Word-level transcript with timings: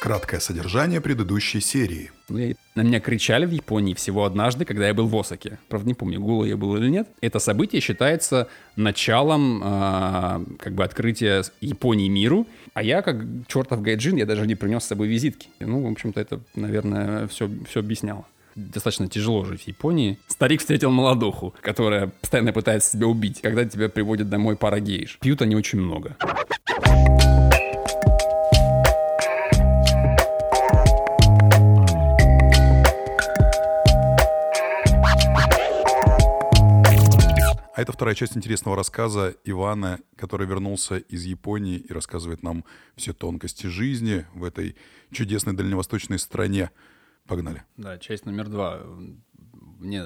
Краткое 0.00 0.40
содержание 0.40 1.00
предыдущей 1.00 1.60
серии. 1.60 2.12
На 2.28 2.80
меня 2.82 3.00
кричали 3.00 3.44
в 3.44 3.50
Японии 3.50 3.92
всего 3.92 4.24
однажды, 4.24 4.64
когда 4.64 4.86
я 4.86 4.94
был 4.94 5.08
в 5.08 5.16
Осаке. 5.16 5.58
Правда, 5.68 5.88
не 5.88 5.94
помню, 5.94 6.20
голый 6.20 6.48
я 6.48 6.56
был 6.56 6.76
или 6.76 6.88
нет. 6.88 7.08
Это 7.20 7.40
событие 7.40 7.82
считается 7.82 8.48
началом 8.76 9.62
э, 9.62 10.44
как 10.60 10.74
бы 10.74 10.84
открытия 10.84 11.42
Японии 11.60 12.08
миру. 12.08 12.46
А 12.72 12.82
я, 12.82 13.02
как 13.02 13.16
чертов 13.48 13.82
гайджин, 13.82 14.16
я 14.16 14.26
даже 14.26 14.46
не 14.46 14.54
принес 14.54 14.84
с 14.84 14.86
собой 14.86 15.08
визитки. 15.08 15.48
Ну, 15.58 15.82
в 15.86 15.90
общем-то, 15.90 16.20
это, 16.20 16.40
наверное, 16.54 17.26
все, 17.26 17.50
все 17.68 17.80
объясняло 17.80 18.24
достаточно 18.56 19.08
тяжело 19.08 19.44
жить 19.44 19.62
в 19.62 19.68
Японии. 19.68 20.18
Старик 20.26 20.60
встретил 20.60 20.90
молодуху, 20.90 21.54
которая 21.60 22.08
постоянно 22.08 22.52
пытается 22.52 22.92
себя 22.92 23.06
убить, 23.06 23.40
когда 23.40 23.64
тебя 23.64 23.88
приводят 23.88 24.28
домой 24.28 24.56
пара 24.56 24.80
гейш. 24.80 25.18
Пьют 25.20 25.42
они 25.42 25.54
очень 25.54 25.78
много. 25.78 26.16
А 37.76 37.82
это 37.82 37.92
вторая 37.92 38.14
часть 38.14 38.34
интересного 38.38 38.74
рассказа 38.74 39.34
Ивана, 39.44 40.00
который 40.16 40.46
вернулся 40.46 40.96
из 40.96 41.24
Японии 41.24 41.76
и 41.76 41.92
рассказывает 41.92 42.42
нам 42.42 42.64
все 42.96 43.12
тонкости 43.12 43.66
жизни 43.66 44.24
в 44.32 44.44
этой 44.44 44.76
чудесной 45.12 45.52
дальневосточной 45.52 46.18
стране. 46.18 46.70
Погнали. 47.26 47.64
Да, 47.76 47.98
часть 47.98 48.26
номер 48.26 48.48
два. 48.48 48.80
Мне 49.78 50.04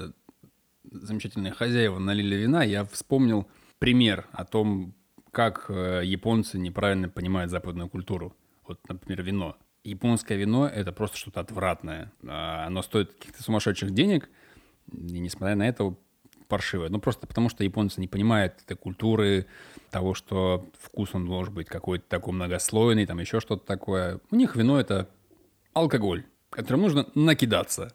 замечательные 0.90 1.52
хозяева 1.52 1.98
налили 1.98 2.34
вина. 2.34 2.62
Я 2.62 2.84
вспомнил 2.84 3.46
пример 3.78 4.26
о 4.32 4.44
том, 4.44 4.94
как 5.30 5.66
э, 5.68 6.02
японцы 6.04 6.58
неправильно 6.58 7.08
понимают 7.08 7.50
западную 7.50 7.88
культуру. 7.88 8.34
Вот, 8.66 8.80
например, 8.88 9.22
вино. 9.22 9.56
Японское 9.84 10.36
вино— 10.36 10.66
это 10.74 10.92
просто 10.92 11.16
что-то 11.16 11.40
отвратное. 11.40 12.12
А, 12.26 12.66
оно 12.66 12.82
стоит 12.82 13.12
каких-то 13.12 13.42
сумасшедших 13.42 13.92
денег, 13.92 14.28
и 14.92 15.18
несмотря 15.18 15.54
на 15.56 15.68
это 15.68 15.94
паршивое. 16.48 16.88
Ну, 16.88 17.00
просто 17.00 17.26
потому 17.26 17.48
что 17.48 17.64
японцы 17.64 18.00
не 18.00 18.08
понимают 18.08 18.54
этой 18.64 18.76
культуры, 18.76 19.46
того, 19.90 20.14
что 20.14 20.68
вкус 20.78 21.10
он 21.14 21.26
должен 21.26 21.54
быть 21.54 21.68
какой-то 21.68 22.04
такой 22.08 22.34
многослойный, 22.34 23.06
там 23.06 23.20
еще 23.20 23.40
что-то 23.40 23.64
такое. 23.64 24.20
У 24.30 24.36
них 24.36 24.56
вино— 24.56 24.78
это 24.80 25.08
алкоголь, 25.72 26.24
которым 26.50 26.82
нужно 26.82 27.06
накидаться. 27.14 27.94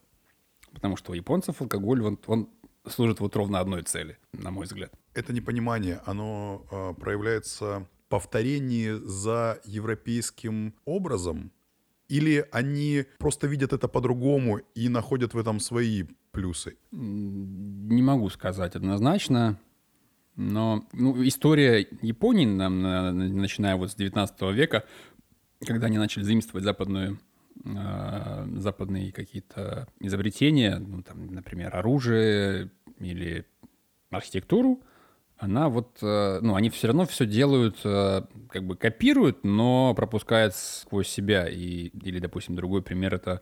Потому 0.74 0.98
что 0.98 1.12
у 1.12 1.16
японцев 1.16 1.62
алкоголь, 1.62 2.02
он, 2.02 2.20
он 2.28 2.50
служит 2.88 3.20
вот 3.20 3.36
ровно 3.36 3.60
одной 3.60 3.84
цели, 3.84 4.18
на 4.34 4.52
мой 4.52 4.66
взгляд. 4.66 4.92
Это 5.14 5.32
непонимание, 5.34 6.02
оно 6.06 6.66
э, 6.72 6.94
проявляется 7.00 7.88
повторении 8.10 8.92
за 9.04 9.60
европейским 9.66 10.74
образом, 10.86 11.52
или 12.08 12.46
они 12.52 13.06
просто 13.18 13.48
видят 13.48 13.74
это 13.74 13.88
по-другому 13.88 14.60
и 14.76 14.90
находят 14.90 15.34
в 15.34 15.38
этом 15.38 15.60
свои 15.60 16.04
плюсы? 16.32 16.78
Не 16.92 18.02
могу 18.02 18.30
сказать 18.30 18.76
однозначно. 18.76 19.60
Но 20.36 20.86
ну, 20.92 21.26
история 21.26 21.88
Японии, 22.02 22.46
нам, 22.46 22.82
начиная 23.38 23.76
вот 23.76 23.92
с 23.92 23.96
19 23.96 24.42
века, 24.54 24.84
когда 25.66 25.88
они 25.88 25.98
начали 25.98 26.24
заимствовать 26.24 26.66
западную, 26.66 27.20
западные 27.64 29.12
какие-то 29.12 29.88
изобретения, 30.00 30.78
ну, 30.78 31.02
там, 31.02 31.28
например, 31.28 31.76
оружие 31.76 32.70
или 33.00 33.46
архитектуру, 34.12 34.82
она 35.38 35.68
вот, 35.68 35.98
э, 36.02 36.40
ну, 36.42 36.56
они 36.56 36.70
все 36.70 36.88
равно 36.88 37.06
все 37.06 37.26
делают, 37.26 37.80
э, 37.84 38.22
как 38.50 38.64
бы 38.64 38.78
копируют, 38.78 39.44
но 39.44 39.94
пропускают 39.94 40.56
сквозь 40.56 41.10
себя. 41.10 41.48
И, 41.50 41.88
или, 41.88 42.20
допустим, 42.20 42.56
другой 42.56 42.82
пример— 42.82 43.16
это 43.16 43.42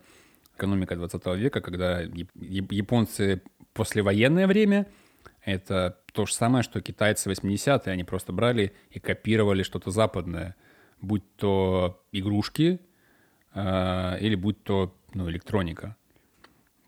экономика 0.58 0.96
20 0.96 1.36
века, 1.36 1.62
когда 1.62 2.02
японцы 2.02 3.44
послевоенное 3.74 4.48
время— 4.48 4.88
это 5.46 6.00
то 6.14 6.26
же 6.26 6.34
самое, 6.34 6.64
что 6.64 6.82
китайцы 6.82 7.30
80-е. 7.30 7.92
Они 7.94 8.04
просто 8.04 8.34
брали 8.34 8.74
и 8.90 9.00
копировали 9.00 9.62
что-то 9.62 9.92
западное, 9.92 10.56
будь 11.00 11.24
то 11.36 12.04
игрушки 12.12 12.80
э, 12.80 12.93
или 13.56 14.36
будь 14.36 14.64
то 14.64 14.96
ну, 15.14 15.30
электроника. 15.30 15.96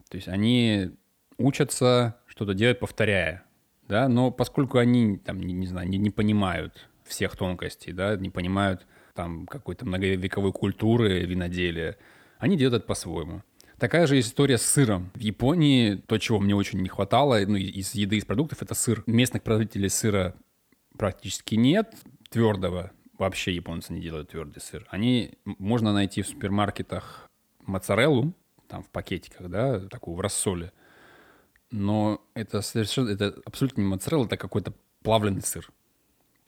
То 0.10 0.18
есть 0.18 0.28
они 0.28 0.92
учатся 1.38 2.18
что-то 2.28 2.54
делать, 2.54 2.80
повторяя. 2.80 3.44
Да? 3.88 4.08
Но 4.08 4.32
поскольку 4.32 4.78
они, 4.78 5.18
там, 5.18 5.40
не, 5.40 5.54
не 5.54 5.68
знаю, 5.68 5.88
не, 5.90 5.98
не 5.98 6.10
понимают 6.10 6.90
всех 7.04 7.36
тонкостей, 7.36 7.94
да, 7.94 8.16
не 8.16 8.30
понимают 8.30 8.86
там 9.14 9.46
какой-то 9.46 9.86
многовековой 9.86 10.52
культуры 10.52 11.20
виноделия, 11.26 11.98
они 12.40 12.58
делают 12.58 12.82
это 12.82 12.88
по-своему. 12.88 13.44
Такая 13.78 14.08
же 14.08 14.20
история 14.20 14.58
с 14.58 14.64
сыром. 14.64 15.12
В 15.14 15.20
Японии 15.20 15.96
то, 15.96 16.18
чего 16.18 16.40
мне 16.40 16.56
очень 16.56 16.82
не 16.82 16.90
хватало, 16.90 17.40
ну, 17.46 17.56
из 17.56 17.94
еды, 17.94 18.18
из 18.18 18.26
продуктов, 18.26 18.62
это 18.62 18.74
сыр. 18.74 19.04
Местных 19.06 19.44
производителей 19.44 19.90
сыра 19.90 20.34
практически 20.98 21.56
нет, 21.56 21.94
твердого. 22.30 22.92
Вообще 23.18 23.54
японцы 23.54 23.94
не 23.94 24.02
делают 24.02 24.30
твердый 24.30 24.62
сыр. 24.62 24.86
Они, 24.90 25.34
можно 25.46 25.94
найти 25.94 26.22
в 26.22 26.28
супермаркетах 26.28 27.30
моцареллу, 27.62 28.34
там 28.68 28.84
в 28.84 28.90
пакетиках, 28.90 29.50
да, 29.50 29.80
такую 29.88 30.16
в 30.18 30.22
рассоле. 30.22 30.72
Но 31.72 32.22
это 32.34 32.62
совершенно, 32.62 33.10
это 33.10 33.36
абсолютно 33.46 33.82
не 33.82 33.88
моцарелла, 33.88 34.26
это 34.26 34.38
какой-то 34.38 34.74
плавленый 35.02 35.42
сыр. 35.42 35.70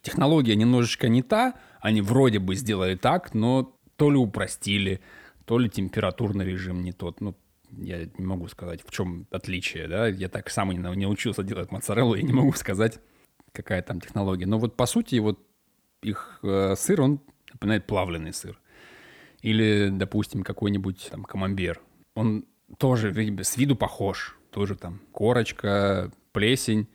Технология 0.02 0.56
немножечко 0.56 1.08
не 1.08 1.22
та, 1.22 1.56
они 1.80 2.02
вроде 2.02 2.40
бы 2.40 2.56
сделали 2.56 2.96
так, 2.96 3.34
но 3.34 3.76
то 3.96 4.10
ли 4.10 4.18
упростили, 4.18 5.02
то 5.46 5.58
ли 5.58 5.70
температурный 5.70 6.46
режим 6.46 6.82
не 6.82 6.92
тот. 6.92 7.22
Ну, 7.22 7.36
я 7.72 8.06
не 8.18 8.26
могу 8.26 8.48
сказать, 8.48 8.82
в 8.86 8.92
чем 8.92 9.28
отличие, 9.32 9.88
да. 9.88 10.08
Я 10.08 10.30
так 10.30 10.50
сам 10.50 10.72
не, 10.72 10.96
не 10.96 11.08
учился 11.08 11.44
делать 11.44 11.72
моцареллу, 11.72 12.16
я 12.16 12.24
не 12.24 12.34
могу 12.34 12.54
сказать, 12.54 13.00
какая 13.52 13.82
там 13.82 14.00
технология. 14.00 14.46
Но 14.46 14.60
вот 14.60 14.76
по 14.76 14.86
сути 14.86 15.16
вот 15.16 15.40
их 16.02 16.40
э, 16.44 16.76
сыр, 16.76 17.02
он 17.02 17.20
напоминает 17.52 17.86
плавленый 17.86 18.34
сыр. 18.34 18.60
Или, 19.42 19.90
допустим, 19.92 20.44
какой-нибудь 20.44 21.10
там 21.12 21.24
камамбер. 21.24 21.82
Он 22.16 22.46
тоже 22.78 23.14
с 23.44 23.58
виду 23.58 23.76
похож. 23.76 24.38
Тоже 24.52 24.76
там 24.76 25.02
корочка, 25.12 26.12
плесень. 26.32 26.88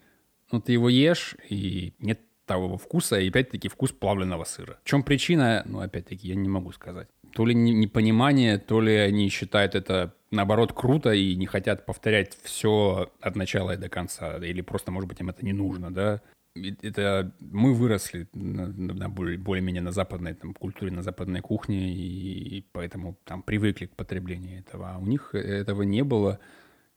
Ну, 0.51 0.61
ты 0.61 0.73
его 0.73 0.89
ешь, 0.89 1.37
и 1.49 1.95
нет 1.99 2.21
того 2.45 2.77
вкуса, 2.77 3.19
и 3.21 3.29
опять-таки 3.29 3.69
вкус 3.69 3.93
плавленного 3.93 4.45
сыра. 4.45 4.79
В 4.83 4.89
чем 4.89 5.03
причина, 5.03 5.63
ну, 5.65 5.81
опять-таки, 5.81 6.29
я 6.29 6.35
не 6.35 6.49
могу 6.49 6.73
сказать 6.73 7.09
то 7.33 7.47
ли 7.47 7.55
непонимание, 7.55 8.59
то 8.59 8.81
ли 8.81 8.95
они 8.95 9.29
считают 9.29 9.75
это 9.75 10.15
наоборот 10.31 10.73
круто 10.73 11.13
и 11.13 11.35
не 11.35 11.47
хотят 11.47 11.87
повторять 11.87 12.37
все 12.43 13.11
от 13.21 13.37
начала 13.37 13.73
и 13.73 13.77
до 13.77 13.89
конца, 13.89 14.37
или 14.39 14.61
просто, 14.61 14.91
может 14.91 15.09
быть, 15.09 15.21
им 15.21 15.31
это 15.31 15.45
не 15.45 15.53
нужно, 15.53 15.93
да. 15.93 16.21
Это 16.55 17.33
мы 17.41 17.73
выросли 17.73 18.29
на, 18.35 18.67
на 18.69 19.09
более-менее 19.09 19.83
на 19.83 19.93
западной 19.93 20.35
там, 20.35 20.53
культуре, 20.53 20.93
на 20.93 21.03
западной 21.03 21.41
кухне, 21.41 21.95
и, 21.95 22.59
и 22.59 22.67
поэтому 22.73 23.19
там 23.25 23.43
привыкли 23.43 23.87
к 23.87 23.97
потреблению 23.97 24.59
этого. 24.59 24.91
А 24.91 24.99
у 24.99 25.07
них 25.07 25.35
этого 25.35 25.83
не 25.83 26.03
было. 26.03 26.41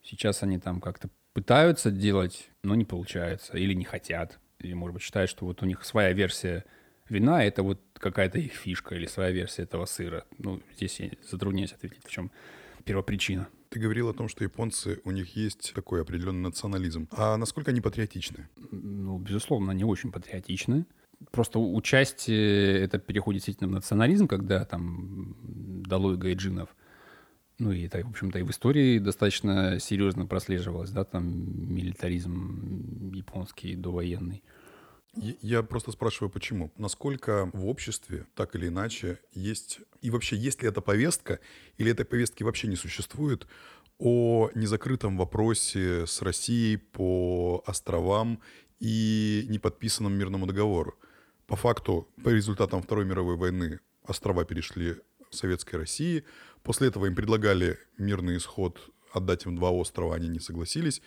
Сейчас 0.03 0.43
они 0.43 0.59
там 0.59 0.81
как-то 0.81 1.09
пытаются 1.33 1.89
делать, 1.89 2.49
но 2.63 2.75
не 2.75 2.85
получается, 2.85 3.57
или 3.57 3.73
не 3.73 3.85
хотят, 3.85 4.39
или, 4.59 4.73
может 4.73 4.93
быть, 4.93 5.03
считают, 5.03 5.29
что 5.29 5.45
вот 5.45 5.61
у 5.63 5.66
них 5.66 5.83
своя 5.83 6.11
версия 6.13 6.66
вина— 7.09 7.43
это 7.45 7.63
вот 7.63 7.81
какая-то 7.93 8.39
их 8.39 8.53
фишка 8.53 8.95
или 8.95 9.05
своя 9.05 9.31
версия 9.31 9.63
этого 9.63 9.85
сыра. 9.85 10.25
Ну, 10.37 10.61
здесь 10.75 10.99
я 10.99 11.09
затрудняюсь 11.29 11.73
ответить, 11.73 12.05
в 12.05 12.11
чем 12.11 12.31
первопричина. 12.84 13.47
Ты 13.75 13.81
говорил 13.81 14.07
о 14.07 14.13
том, 14.13 14.29
что 14.29 14.45
японцы, 14.45 15.01
у 15.03 15.11
них 15.11 15.35
есть 15.35 15.73
такой 15.75 16.01
определенный 16.01 16.43
национализм. 16.43 17.09
А 17.11 17.35
насколько 17.35 17.72
они 17.72 17.81
патриотичны? 17.81 18.47
Ну, 18.72 19.17
безусловно, 19.17 19.72
они 19.73 19.83
очень 19.83 20.13
патриотичны. 20.13 20.85
Просто 21.31 21.59
участие 21.59 22.79
это 22.79 22.99
переходит 22.99 23.39
действительно 23.39 23.67
в 23.67 23.73
национализм, 23.73 24.29
когда 24.29 24.63
там 24.63 25.35
долой 25.83 26.16
гайджинов. 26.16 26.73
Ну 27.59 27.73
и 27.73 27.81
это, 27.81 28.01
в 28.01 28.11
общем-то, 28.11 28.39
и 28.39 28.43
в 28.43 28.51
истории 28.51 28.97
достаточно 28.97 29.77
серьезно 29.81 30.25
прослеживалось, 30.25 30.91
да, 30.91 31.03
там 31.03 31.25
милитаризм 31.75 33.11
японский 33.13 33.75
довоенный. 33.75 34.41
Я 35.16 35.64
просто 35.64 35.91
спрашиваю, 35.91 36.29
почему? 36.29 36.72
Насколько 36.78 37.50
в 37.53 37.67
обществе, 37.67 38.28
так 38.35 38.56
или 38.56 38.67
иначе, 38.67 39.20
есть... 39.32 39.79
И 40.02 40.09
вообще, 40.09 40.35
есть 40.35 40.62
ли 40.62 40.70
эта 40.70 40.82
повестка, 40.82 41.40
или 41.78 41.91
этой 41.91 42.06
повестки 42.06 42.44
вообще 42.44 42.67
не 42.67 42.76
существует 42.76 43.47
о 43.97 44.50
незакрытом 44.56 45.17
вопросе 45.17 46.06
с 46.06 46.22
Россией 46.22 46.78
по 46.78 47.64
островам 47.66 48.41
и 48.79 49.46
неподписанном 49.50 50.14
мирному 50.14 50.47
договору? 50.47 50.96
По 51.47 51.56
факту, 51.56 52.08
по 52.23 52.29
результатам 52.29 52.82
Второй 52.82 53.06
мировой 53.06 53.38
войны 53.38 53.79
острова 54.03 54.44
перешли 54.46 54.96
Советской 55.29 55.76
России. 55.76 56.23
После 56.64 56.88
этого 56.88 57.06
им 57.06 57.16
предлагали 57.16 57.78
мирный 57.97 58.38
исход 58.38 58.90
отдать 59.14 59.46
им 59.46 59.56
два 59.56 59.72
острова, 59.72 60.16
они 60.16 60.28
не 60.28 60.40
согласились. 60.40 61.02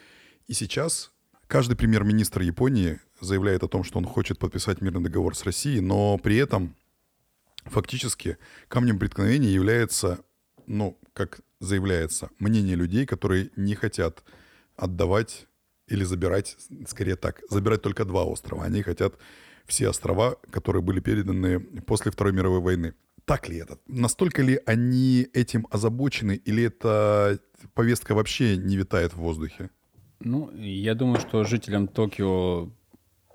И 0.46 0.54
сейчас 0.54 1.12
каждый 1.46 1.76
премьер-министр 1.76 2.42
Японии 2.42 3.00
заявляет 3.20 3.62
о 3.62 3.68
том, 3.68 3.84
что 3.84 3.98
он 3.98 4.04
хочет 4.04 4.38
подписать 4.38 4.80
мирный 4.80 5.02
договор 5.02 5.36
с 5.36 5.44
Россией, 5.44 5.80
но 5.80 6.18
при 6.18 6.36
этом 6.36 6.74
фактически 7.64 8.38
камнем 8.68 8.98
преткновения 8.98 9.52
является, 9.52 10.20
ну, 10.66 10.98
как 11.12 11.40
заявляется, 11.60 12.30
мнение 12.38 12.76
людей, 12.76 13.06
которые 13.06 13.50
не 13.56 13.74
хотят 13.74 14.22
отдавать 14.76 15.46
или 15.88 16.04
забирать, 16.04 16.56
скорее 16.86 17.16
так, 17.16 17.42
забирать 17.50 17.82
только 17.82 18.04
два 18.04 18.24
острова. 18.24 18.64
Они 18.64 18.82
хотят 18.82 19.14
все 19.66 19.88
острова, 19.88 20.36
которые 20.50 20.82
были 20.82 21.00
переданы 21.00 21.60
после 21.60 22.10
Второй 22.10 22.32
мировой 22.32 22.60
войны. 22.60 22.94
Так 23.24 23.48
ли 23.48 23.58
это? 23.58 23.78
Настолько 23.86 24.42
ли 24.42 24.60
они 24.64 25.28
этим 25.34 25.66
озабочены, 25.70 26.40
или 26.46 26.64
эта 26.64 27.38
повестка 27.74 28.14
вообще 28.14 28.56
не 28.56 28.76
витает 28.76 29.12
в 29.12 29.18
воздухе? 29.18 29.70
Ну, 30.20 30.50
я 30.56 30.94
думаю, 30.94 31.20
что 31.20 31.44
жителям 31.44 31.88
Токио 31.88 32.70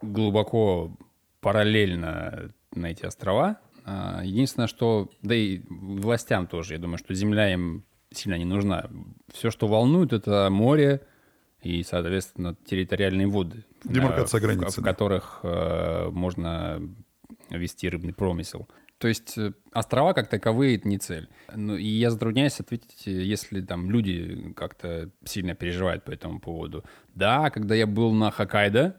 глубоко 0.03 0.95
параллельно 1.41 2.51
на 2.73 2.87
эти 2.87 3.05
острова. 3.05 3.59
А, 3.85 4.21
единственное, 4.23 4.67
что, 4.67 5.09
да 5.21 5.35
и 5.35 5.61
властям 5.69 6.47
тоже, 6.47 6.73
я 6.73 6.79
думаю, 6.79 6.97
что 6.97 7.13
земля 7.13 7.51
им 7.51 7.83
сильно 8.11 8.37
не 8.37 8.45
нужна. 8.45 8.89
Все, 9.33 9.51
что 9.51 9.67
волнует, 9.67 10.13
это 10.13 10.49
море 10.49 11.01
и, 11.61 11.83
соответственно, 11.83 12.55
территориальные 12.65 13.27
воды. 13.27 13.65
Демаркация 13.83 14.39
в, 14.39 14.43
границы. 14.43 14.79
В, 14.79 14.83
в 14.83 14.83
которых 14.83 15.39
э, 15.43 16.09
можно 16.11 16.81
вести 17.49 17.89
рыбный 17.89 18.13
промысел. 18.13 18.67
То 18.97 19.07
есть 19.07 19.37
э, 19.37 19.53
острова 19.73 20.13
как 20.13 20.29
таковые 20.29 20.77
это 20.77 20.87
не 20.87 20.97
цель. 20.97 21.27
Ну, 21.53 21.75
и 21.75 21.85
я 21.85 22.09
затрудняюсь 22.09 22.59
ответить, 22.59 23.05
если 23.05 23.61
там 23.61 23.91
люди 23.91 24.53
как-то 24.55 25.09
сильно 25.25 25.55
переживают 25.55 26.03
по 26.03 26.11
этому 26.11 26.39
поводу. 26.39 26.85
Да, 27.13 27.49
когда 27.49 27.75
я 27.75 27.87
был 27.87 28.13
на 28.13 28.31
Хоккайдо, 28.31 28.95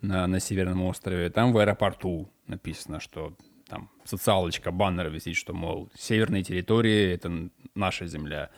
на, 0.00 0.26
на 0.26 0.40
Северном 0.40 0.82
острове, 0.82 1.30
там 1.30 1.52
в 1.52 1.58
аэропорту 1.58 2.30
написано, 2.46 3.00
что 3.00 3.36
там 3.68 3.90
социалочка, 4.04 4.70
баннер 4.70 5.08
висит, 5.08 5.36
что, 5.36 5.52
мол, 5.52 5.90
северные 5.94 6.42
территории— 6.44 7.12
это 7.14 7.50
наша 7.74 8.06
земля. 8.06 8.50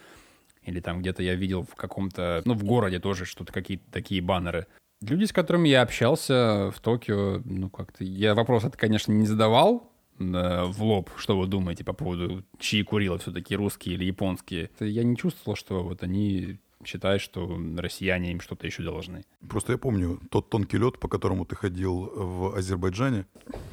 Или 0.62 0.80
там 0.80 1.00
где-то 1.00 1.22
я 1.22 1.34
видел 1.34 1.62
в 1.62 1.74
каком-то, 1.74 2.42
ну, 2.44 2.54
в 2.54 2.62
городе 2.64 2.98
тоже 3.00 3.24
что-то, 3.24 3.52
какие-то 3.52 3.90
такие 3.90 4.20
баннеры. 4.20 4.66
Люди, 5.00 5.24
с 5.24 5.32
которыми 5.32 5.68
я 5.68 5.82
общался 5.82 6.70
в 6.74 6.80
Токио, 6.80 7.40
ну, 7.44 7.70
как-то... 7.70 8.04
Я 8.04 8.34
вопрос 8.34 8.64
это, 8.64 8.76
конечно, 8.76 9.12
не 9.12 9.26
задавал 9.26 9.90
э, 10.18 10.64
в 10.64 10.82
лоб, 10.82 11.10
что 11.16 11.38
вы 11.38 11.46
думаете 11.46 11.84
по 11.84 11.92
поводу, 11.92 12.44
чьи 12.58 12.82
Курила 12.82 13.16
все-таки 13.18 13.56
русские 13.56 13.94
или 13.94 14.04
японские. 14.04 14.70
Я 14.80 15.04
не 15.04 15.16
чувствовал, 15.16 15.56
что 15.56 15.82
вот 15.82 16.02
они 16.02 16.58
считают, 16.84 17.22
что 17.22 17.58
россияне 17.76 18.32
им 18.32 18.40
что-то 18.40 18.66
еще 18.66 18.82
должны. 18.82 19.24
Просто 19.48 19.72
я 19.72 19.78
помню 19.78 20.20
тот 20.30 20.50
тонкий 20.50 20.78
лед, 20.78 20.98
по 20.98 21.08
которому 21.08 21.44
ты 21.44 21.56
ходил 21.56 22.10
в 22.14 22.56
Азербайджане 22.56 23.26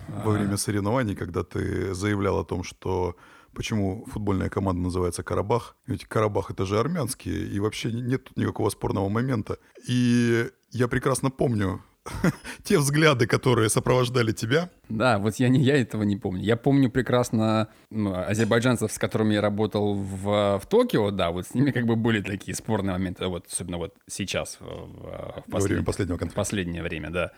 во 0.07 0.31
время 0.31 0.57
соревнований, 0.57 1.15
когда 1.15 1.43
ты 1.43 1.93
заявлял 1.93 2.39
о 2.39 2.45
том, 2.45 2.63
что 2.63 3.15
почему 3.53 4.05
футбольная 4.05 4.49
команда 4.49 4.81
называется 4.81 5.23
Карабах. 5.23 5.75
Ведь 5.87 6.05
Карабах 6.05 6.51
это 6.51 6.65
же 6.65 6.79
армянские, 6.79 7.47
и 7.47 7.59
вообще 7.59 7.91
нет 7.91 8.25
тут 8.25 8.37
никакого 8.37 8.69
спорного 8.69 9.09
момента. 9.09 9.57
И 9.87 10.49
я 10.71 10.87
прекрасно 10.87 11.31
помню 11.31 11.81
те 12.63 12.77
взгляды, 12.77 13.27
которые 13.27 13.69
сопровождали 13.69 14.31
тебя. 14.31 14.69
Да, 14.89 15.17
вот 15.17 15.35
я, 15.35 15.49
не, 15.49 15.61
я 15.61 15.79
этого 15.79 16.03
не 16.03 16.17
помню. 16.17 16.43
Я 16.43 16.55
помню 16.55 16.89
прекрасно 16.89 17.69
ну, 17.89 18.13
азербайджанцев, 18.13 18.91
с 18.91 18.97
которыми 18.97 19.33
я 19.33 19.41
работал 19.41 19.95
в, 19.95 20.59
в 20.59 20.65
Токио, 20.67 21.11
да, 21.11 21.31
вот 21.31 21.47
с 21.47 21.53
ними 21.53 21.71
как 21.71 21.85
бы 21.85 21.95
были 21.95 22.21
такие 22.21 22.55
спорные 22.55 22.93
моменты, 22.93 23.27
вот 23.27 23.47
особенно 23.51 23.77
вот 23.77 23.95
сейчас, 24.07 24.57
в, 24.59 24.65
в, 24.65 25.43
послед... 25.49 25.53
во 25.53 25.59
время 25.59 25.83
последнего 25.83 26.17
конфликта. 26.17 26.41
В 26.41 26.45
последнее 26.45 26.83
время, 26.83 27.09
да. 27.09 27.31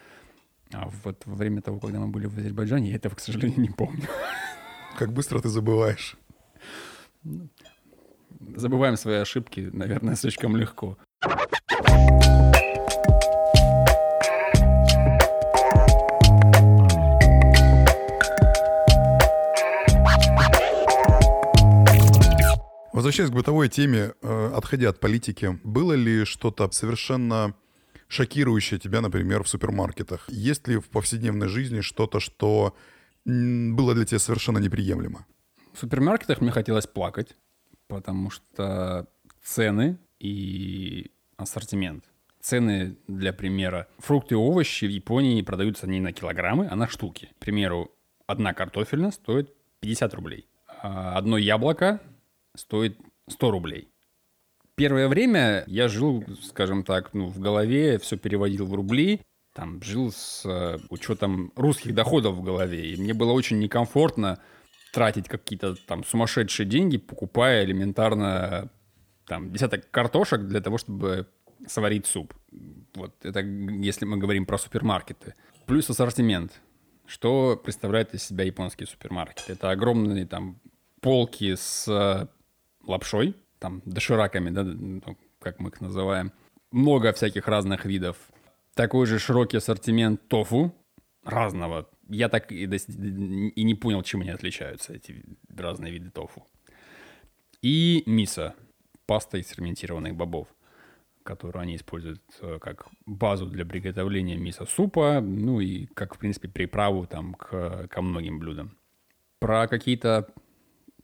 А 0.74 0.90
вот 1.04 1.22
во 1.26 1.36
время 1.36 1.62
того, 1.62 1.80
когда 1.80 2.00
мы 2.00 2.08
были 2.08 2.28
в 2.28 2.38
Азербайджане, 2.38 2.90
я 2.90 2.98
этого, 2.98 3.16
к 3.16 3.20
сожалению, 3.20 3.62
не 3.62 3.70
помню. 3.70 4.04
Как 4.98 5.14
быстро 5.14 5.40
ты 5.40 5.48
забываешь. 5.48 6.18
Забываем 8.56 8.98
свои 8.98 9.18
ошибки, 9.18 9.70
наверное, 9.72 10.16
слишком 10.18 10.58
легко. 10.58 10.98
Возвращаясь 23.08 23.32
к 23.32 23.36
бытовой 23.36 23.70
теме, 23.70 24.12
э, 24.22 24.52
отходя 24.54 24.90
от 24.90 25.00
политики, 25.00 25.58
было 25.64 25.94
ли 25.94 26.26
что-то 26.26 26.70
совершенно 26.72 27.56
шокирующее 28.10 28.82
тебя, 28.82 29.00
например, 29.00 29.44
в 29.44 29.48
супермаркетах? 29.48 30.26
Есть 30.28 30.68
ли 30.68 30.76
в 30.78 30.90
повседневной 30.90 31.48
жизни 31.48 31.80
что-то, 31.80 32.20
что 32.20 32.76
было 33.24 33.94
для 33.94 34.04
тебя 34.04 34.20
совершенно 34.20 34.58
неприемлемо? 34.58 35.26
В 35.72 35.80
супермаркетах 35.80 36.42
мне 36.42 36.52
хотелось 36.52 36.86
плакать, 36.86 37.38
потому 37.88 38.30
что 38.30 39.08
цены 39.42 39.98
и 40.20 41.10
ассортимент. 41.38 42.04
Цены, 42.42 42.98
для 43.08 43.32
примера, 43.32 43.88
фрукты 44.00 44.36
и 44.36 44.38
овощи 44.38 44.84
в 44.84 44.90
Японии 44.90 45.42
продаются 45.44 45.88
не 45.88 46.02
на 46.02 46.12
килограммы, 46.12 46.68
а 46.70 46.76
на 46.76 46.90
штуки. 46.90 47.30
К 47.38 47.40
примеру, 47.40 47.90
одна 48.26 48.54
картофельная 48.54 49.12
стоит 49.12 49.54
50 49.80 50.14
рублей. 50.14 50.50
А 50.82 51.18
одно 51.18 51.38
яблоко 51.38 52.02
стоит 52.58 53.00
100 53.30 53.52
рублей. 53.52 53.88
Первое 54.76 55.08
время 55.08 55.64
я 55.68 55.88
жил, 55.88 56.24
скажем 56.44 56.84
так, 56.84 57.14
ну, 57.14 57.28
в 57.28 57.40
голове, 57.40 57.98
все 57.98 58.18
переводил 58.18 58.68
в 58.68 58.74
рубли, 58.76 59.22
там 59.54 59.82
жил 59.82 60.12
с 60.12 60.46
э, 60.46 60.78
учетом 60.90 61.52
русских 61.56 61.96
доходов 61.96 62.36
в 62.36 62.44
голове. 62.44 62.92
И 62.92 63.02
мне 63.02 63.16
было 63.16 63.32
очень 63.32 63.58
некомфортно 63.58 64.40
тратить 64.94 65.28
какие-то 65.28 65.76
там 65.88 66.04
сумасшедшие 66.04 66.68
деньги, 66.68 66.98
покупая 66.98 67.66
элементарно 67.66 68.70
там 69.26 69.52
десяток 69.52 69.90
картошек 69.90 70.42
для 70.42 70.62
того, 70.62 70.78
чтобы 70.78 71.28
сварить 71.66 72.06
суп. 72.06 72.36
Вот 72.94 73.14
это 73.24 73.40
если 73.40 74.06
мы 74.06 74.18
говорим 74.18 74.46
про 74.46 74.60
супермаркеты. 74.60 75.34
Плюс 75.66 75.90
ассортимент. 75.90 76.62
Что 77.08 77.60
представляет 77.64 78.14
из 78.14 78.24
себя 78.24 78.44
японский 78.44 78.86
супермаркет? 78.86 79.46
Это 79.48 79.72
огромные 79.72 80.28
там 80.28 80.60
полки 81.02 81.56
с 81.56 82.30
лапшой, 82.88 83.36
там, 83.60 83.82
дошираками, 83.86 84.50
да, 84.50 84.64
ну, 84.64 85.02
как 85.40 85.60
мы 85.60 85.70
их 85.70 85.82
называем. 85.82 86.32
Много 86.72 87.14
всяких 87.14 87.48
разных 87.48 87.86
видов. 87.86 88.18
Такой 88.74 89.06
же 89.06 89.20
широкий 89.20 89.58
ассортимент 89.58 90.28
тофу 90.28 90.74
разного. 91.24 91.90
Я 92.10 92.30
так 92.30 92.52
и, 92.52 92.64
и 92.64 93.64
не 93.64 93.76
понял, 93.76 94.04
чем 94.04 94.22
они 94.22 94.30
отличаются, 94.30 94.94
эти 94.94 95.24
разные 95.56 95.92
виды 95.92 96.10
тофу. 96.10 96.46
И 97.62 98.04
мисо, 98.06 98.56
паста 99.06 99.38
из 99.38 99.50
ферментированных 99.50 100.16
бобов, 100.16 100.48
которую 101.24 101.62
они 101.62 101.76
используют 101.76 102.22
э, 102.42 102.60
как 102.60 102.88
базу 103.06 103.48
для 103.48 103.66
приготовления 103.66 104.38
мисо-супа, 104.38 105.20
ну 105.22 105.60
и 105.60 105.88
как, 105.88 106.16
в 106.16 106.20
принципе, 106.20 106.48
приправу 106.48 107.08
там 107.08 107.34
к, 107.34 107.88
ко 107.88 108.02
многим 108.02 108.40
блюдам. 108.40 108.78
Про 109.40 109.68
какие-то 109.68 110.30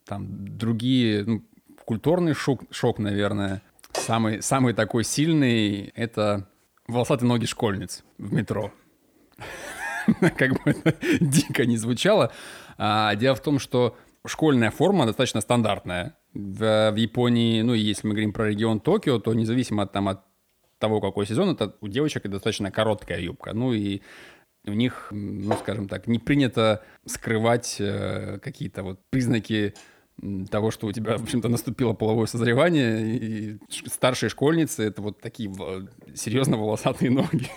там 0.06 0.58
другие, 0.58 1.26
ну, 1.26 1.44
культурный 1.86 2.34
шок, 2.34 2.64
шок, 2.72 3.00
наверное. 3.00 3.62
Самый, 3.94 4.42
самый 4.42 4.74
такой 4.74 5.04
сильный— 5.04 5.92
это 5.96 6.48
волосатые 6.88 7.28
ноги 7.28 7.46
школьниц 7.46 8.04
в 8.18 8.34
метро. 8.34 8.74
Как 10.38 10.52
бы 10.52 10.72
это 10.72 10.96
дико 11.20 11.66
не 11.66 11.78
звучало. 11.78 12.32
А, 12.78 13.16
дело 13.16 13.36
в 13.36 13.42
том, 13.42 13.60
что 13.60 13.96
школьная 14.26 14.72
форма 14.72 15.06
достаточно 15.06 15.42
стандартная. 15.42 16.18
В, 16.34 16.96
Японии, 16.96 17.62
ну, 17.62 17.74
если 17.74 18.08
мы 18.08 18.14
говорим 18.14 18.34
про 18.34 18.50
регион 18.50 18.80
Токио, 18.80 19.20
то 19.20 19.34
независимо 19.34 19.84
от, 19.84 19.92
там, 19.92 20.10
от 20.10 20.24
того, 20.80 21.00
какой 21.00 21.26
сезон, 21.26 21.52
это 21.52 21.76
у 21.82 21.88
девочек 21.88 22.24
достаточно 22.24 22.72
короткая 22.72 23.20
юбка. 23.20 23.54
Ну 23.54 23.74
и 23.74 24.02
у 24.66 24.74
них, 24.74 25.08
ну, 25.12 25.56
скажем 25.58 25.88
так, 25.88 26.08
не 26.08 26.20
принято 26.20 26.84
скрывать 27.06 27.78
э, 27.80 28.40
какие-то 28.42 28.84
вот 28.84 29.00
признаки 29.10 29.74
того, 30.50 30.72
что 30.72 30.88
у 30.88 30.92
тебя, 30.92 31.18
в 31.18 31.24
общем-то, 31.24 31.50
наступило 31.50 31.94
половое 31.94 32.28
созревание, 32.28 33.18
и 33.18 33.60
старшие 33.70 34.30
школьницы— 34.30 34.84
это 34.84 35.02
вот 35.02 35.20
такие 35.20 35.52
серьезно 36.16 36.58
волосатые 36.58 37.12
ноги. 37.12 37.50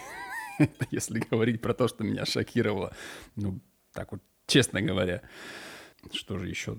Если 0.91 1.21
говорить 1.31 1.61
про 1.61 1.75
то, 1.75 1.89
что 1.89 2.05
меня 2.05 2.25
шокировало. 2.25 2.95
Ну, 3.37 3.61
так 3.93 4.13
вот, 4.13 4.23
честно 4.47 4.81
говоря. 4.81 5.23
Что 6.13 6.39
же 6.39 6.49
еще 6.49 6.77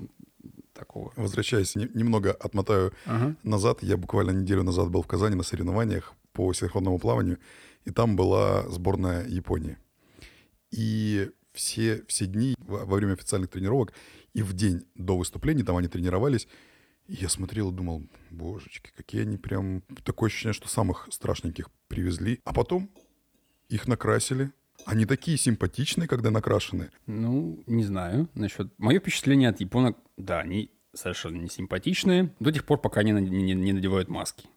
такого? 0.74 1.14
Возвращаясь, 1.16 1.76
не, 1.76 1.90
немного 1.94 2.32
отмотаю 2.32 2.94
ага. 3.06 3.36
назад. 3.44 3.84
Я 3.84 3.98
буквально 3.98 4.32
неделю 4.32 4.64
назад 4.64 4.90
был 4.90 5.04
в 5.04 5.08
Казани 5.08 5.36
на 5.36 5.44
соревнованиях 5.44 6.14
по 6.34 6.54
синхронному 6.54 7.00
плаванию, 7.00 7.40
и 7.86 7.92
там 7.92 8.16
была 8.16 8.68
сборная 8.70 9.28
Японии. 9.28 9.78
И 10.72 11.30
все, 11.58 12.04
все 12.08 12.28
дни 12.28 12.56
во 12.60 12.96
время 12.96 13.14
официальных 13.14 13.50
тренировок 13.50 13.94
и 14.34 14.44
в 14.44 14.54
день 14.54 14.86
до 14.96 15.18
выступления, 15.18 15.64
там 15.64 15.76
они 15.78 15.88
тренировались, 15.88 16.48
я 17.08 17.30
смотрел 17.30 17.72
и 17.72 17.74
думал, 17.74 18.04
божечки, 18.30 18.92
какие 18.96 19.22
они 19.22 19.38
прям... 19.38 19.82
Такое 20.04 20.28
ощущение, 20.28 20.54
что 20.54 20.68
самых 20.68 21.08
страшненьких 21.10 21.70
привезли. 21.88 22.42
А 22.44 22.54
потом 22.54 22.90
их 23.70 23.88
накрасили. 23.88 24.52
Они 24.86 25.06
такие 25.06 25.38
симпатичные, 25.38 26.08
когда 26.08 26.32
накрашены. 26.32 26.92
Ну, 27.08 27.64
не 27.66 27.84
знаю 27.84 28.30
насчет... 28.36 28.72
Мое 28.78 29.00
впечатление 29.00 29.50
от 29.50 29.60
японок, 29.60 29.98
да, 30.18 30.42
они 30.42 30.70
совершенно 30.94 31.38
не 31.38 31.50
симпатичные 31.50 32.34
до 32.40 32.52
тех 32.52 32.66
пор, 32.66 32.80
пока 32.80 33.00
они 33.00 33.12
не, 33.12 33.54
не 33.54 33.74
надевают 33.74 34.10
маски. 34.10 34.48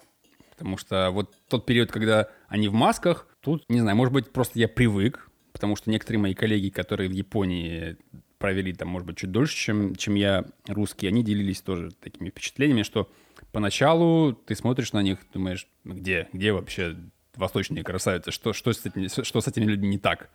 Потому 0.50 0.76
что 0.76 1.11
вот 1.11 1.35
тот 1.49 1.64
период, 1.64 1.90
когда 1.90 2.28
они 2.49 2.69
в 2.69 2.75
масках, 2.75 3.28
тут, 3.40 3.64
не 3.71 3.80
знаю, 3.80 3.97
может 3.97 4.12
быть, 4.12 4.30
просто 4.30 4.59
я 4.59 4.69
привык, 4.69 5.29
потому 5.52 5.76
что 5.76 5.90
некоторые 5.90 6.21
мои 6.21 6.35
коллеги, 6.35 6.69
которые 6.69 7.09
в 7.09 7.12
Японии 7.12 7.97
провели 8.38 8.73
там, 8.73 8.88
может 8.88 9.07
быть, 9.07 9.19
чуть 9.19 9.30
дольше, 9.30 9.54
чем, 9.57 9.95
чем 9.95 10.14
я, 10.14 10.45
русские, 10.66 11.11
они 11.11 11.23
делились 11.23 11.61
тоже 11.61 11.90
такими 12.00 12.30
впечатлениями, 12.30 12.83
что 12.83 13.11
поначалу 13.52 14.33
ты 14.33 14.54
смотришь 14.54 14.92
на 14.92 15.02
них, 15.02 15.19
думаешь, 15.33 15.66
где, 15.85 16.28
где 16.33 16.52
вообще 16.52 16.97
восточные 17.37 17.85
красавицы, 17.85 18.30
что, 18.30 18.52
что, 18.52 18.73
с 18.73 18.85
этими, 18.87 19.09
что 19.23 19.40
с 19.40 19.47
этими 19.47 19.64
людьми 19.64 19.90
не 19.90 19.99
так? 19.99 20.30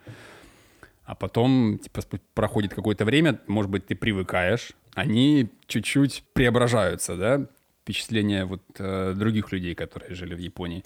А 1.04 1.16
потом, 1.16 1.80
типа, 1.80 2.02
проходит 2.34 2.74
какое-то 2.74 3.06
время, 3.06 3.40
может 3.48 3.70
быть, 3.72 3.86
ты 3.88 3.96
привыкаешь, 3.96 4.72
они 4.94 5.50
чуть-чуть 5.68 6.24
преображаются, 6.34 7.16
да, 7.16 7.48
впечатления 7.84 8.46
вот 8.46 8.64
э, 8.80 9.14
других 9.16 9.52
людей, 9.52 9.76
которые 9.76 10.16
жили 10.16 10.34
в 10.34 10.40
Японии. 10.40 10.84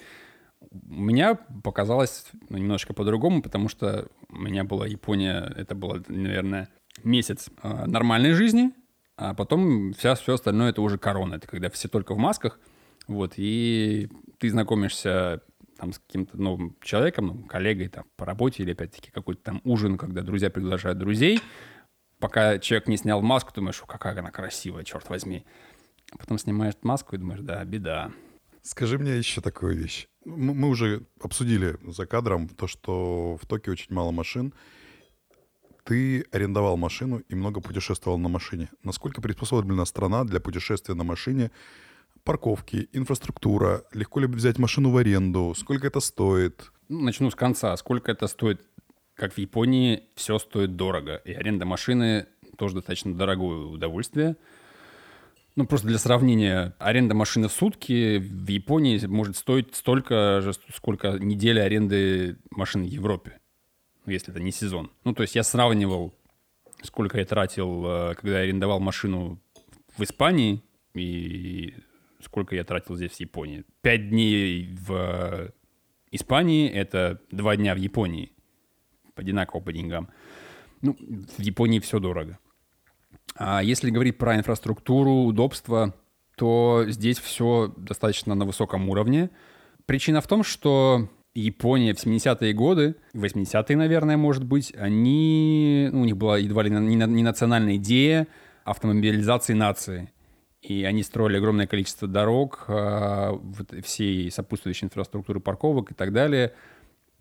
У 0.71 1.01
меня 1.01 1.35
показалось 1.63 2.25
ну, 2.49 2.57
немножко 2.57 2.93
по-другому, 2.93 3.41
потому 3.41 3.69
что 3.69 4.09
у 4.29 4.37
меня 4.37 4.63
была 4.63 4.87
Япония, 4.87 5.51
это 5.55 5.75
было, 5.75 6.03
наверное, 6.07 6.69
месяц 7.03 7.49
э, 7.63 7.85
нормальной 7.85 8.33
жизни, 8.33 8.71
а 9.17 9.33
потом 9.33 9.93
вся, 9.93 10.15
все 10.15 10.35
остальное 10.35 10.69
это 10.69 10.81
уже 10.81 10.97
корона. 10.97 11.35
Это 11.35 11.47
когда 11.47 11.69
все 11.69 11.87
только 11.87 12.13
в 12.13 12.17
масках, 12.17 12.59
вот, 13.07 13.33
и 13.37 14.09
ты 14.37 14.49
знакомишься 14.49 15.41
там 15.77 15.93
с 15.93 15.99
каким-то 15.99 16.39
новым 16.39 16.75
человеком, 16.81 17.27
ну, 17.27 17.43
коллегой 17.43 17.87
там 17.87 18.05
по 18.17 18.25
работе 18.25 18.63
или 18.63 18.71
опять-таки 18.71 19.11
какой-то 19.11 19.41
там 19.41 19.61
ужин, 19.63 19.97
когда 19.97 20.21
друзья 20.21 20.49
приглашают 20.49 20.99
друзей, 20.99 21.41
пока 22.19 22.59
человек 22.59 22.87
не 22.87 22.97
снял 22.97 23.21
маску, 23.21 23.53
думаешь, 23.53 23.81
какая 23.87 24.17
она 24.17 24.31
красивая, 24.31 24.83
черт 24.83 25.09
возьми. 25.09 25.45
А 26.11 26.17
потом 26.17 26.37
снимаешь 26.37 26.73
маску 26.81 27.15
и 27.15 27.19
думаешь, 27.19 27.41
да, 27.41 27.63
беда. 27.63 28.11
Скажи 28.61 28.97
мне 28.97 29.17
еще 29.17 29.41
такую 29.41 29.75
вещь. 29.75 30.07
Мы 30.25 30.67
уже 30.67 31.03
обсудили 31.21 31.77
за 31.85 32.05
кадром 32.05 32.49
то, 32.49 32.67
что 32.67 33.37
в 33.41 33.45
Токио 33.45 33.71
очень 33.71 33.93
мало 33.93 34.11
машин. 34.11 34.53
Ты 35.85 36.25
арендовал 36.31 36.77
машину 36.77 37.19
и 37.29 37.35
много 37.35 37.61
путешествовал 37.61 38.17
на 38.17 38.29
машине. 38.29 38.69
Насколько 38.83 39.21
приспособлена 39.21 39.85
страна 39.85 40.23
для 40.23 40.39
путешествия 40.39 40.93
на 40.93 41.03
машине? 41.03 41.51
Парковки, 42.23 42.89
инфраструктура, 42.91 43.83
легко 43.93 44.19
ли 44.19 44.27
взять 44.27 44.59
машину 44.59 44.91
в 44.91 44.97
аренду, 44.97 45.55
сколько 45.57 45.87
это 45.87 45.99
стоит? 45.99 46.71
Ну, 46.89 47.01
начну 47.01 47.31
с 47.31 47.35
конца. 47.35 47.75
Сколько 47.77 48.11
это 48.11 48.27
стоит? 48.27 48.61
Как 49.15 49.33
в 49.33 49.37
Японии, 49.37 50.03
все 50.15 50.37
стоит 50.37 50.75
дорого. 50.75 51.15
И 51.25 51.33
аренда 51.33 51.65
машины 51.65 52.27
тоже 52.57 52.75
достаточно 52.75 53.15
дорогое 53.15 53.65
удовольствие– 53.65 54.35
ну, 55.59 55.67
просто 55.67 55.87
для 55.87 55.97
сравнения, 55.97 56.73
аренда 56.79 57.15
машины 57.15 57.49
в 57.49 57.51
сутки 57.51 58.17
в 58.17 58.47
Японии 58.47 59.05
может 59.07 59.35
стоить 59.35 59.75
столько 59.75 60.39
же, 60.39 60.53
сколько 60.73 61.19
неделя 61.19 61.63
аренды 61.63 62.37
машины 62.49 62.85
в 62.85 62.89
Европе, 62.89 63.41
если 64.05 64.31
это 64.31 64.41
не 64.41 64.53
сезон. 64.53 64.89
Ну, 65.03 65.13
то 65.13 65.23
есть 65.23 65.35
я 65.35 65.43
сравнивал, 65.43 66.13
сколько 66.81 67.19
я 67.19 67.25
тратил, 67.25 67.85
э, 67.85 68.15
когда 68.15 68.37
я 68.37 68.43
арендовал 68.43 68.79
машину 68.79 69.41
в 69.97 70.03
Испании 70.03 70.63
и 70.93 71.73
сколько 72.23 72.55
я 72.55 72.63
тратил 72.63 72.95
здесь 72.95 73.11
в 73.11 73.19
Японии. 73.19 73.65
Пять 73.81 74.09
дней 74.09 74.73
в 74.87 75.51
Испании— 76.11 76.69
это 76.71 77.19
два 77.31 77.57
дня 77.57 77.75
в 77.75 77.79
Японии. 77.79 78.31
Одинаково 79.13 79.59
по 79.59 79.73
деньгам. 79.73 80.07
Ну, 80.81 80.95
в 81.37 81.41
Японии 81.41 81.79
все 81.79 81.99
дорого. 81.99 82.39
А 83.35 83.63
если 83.63 83.89
говорить 83.89 84.17
про 84.17 84.35
инфраструктуру, 84.35 85.23
удобство, 85.23 85.93
то 86.35 86.85
здесь 86.87 87.19
все 87.19 87.73
достаточно 87.77 88.35
на 88.35 88.45
высоком 88.45 88.89
уровне. 88.89 89.29
Причина 89.85 90.21
в 90.21 90.27
том, 90.27 90.43
что 90.43 91.09
Япония 91.33 91.93
в 91.93 92.05
70-е 92.05 92.53
годы, 92.53 92.95
80-е, 93.13 93.77
наверное, 93.77 94.17
может 94.17 94.43
быть, 94.43 94.73
они, 94.75 95.89
ну, 95.91 96.01
у 96.01 96.05
них 96.05 96.17
была 96.17 96.37
едва 96.37 96.63
ли 96.63 96.69
не, 96.69 97.23
национальная 97.23 97.75
идея 97.75 98.27
автомобилизации 98.63 99.53
нации. 99.53 100.11
И 100.61 100.83
они 100.83 101.03
строили 101.03 101.37
огромное 101.37 101.67
количество 101.67 102.07
дорог, 102.07 102.65
э, 102.67 103.31
вот, 103.31 103.73
всей 103.85 104.29
сопутствующей 104.29 104.85
инфраструктуры 104.85 105.39
парковок 105.39 105.91
и 105.91 105.93
так 105.93 106.11
далее. 106.11 106.53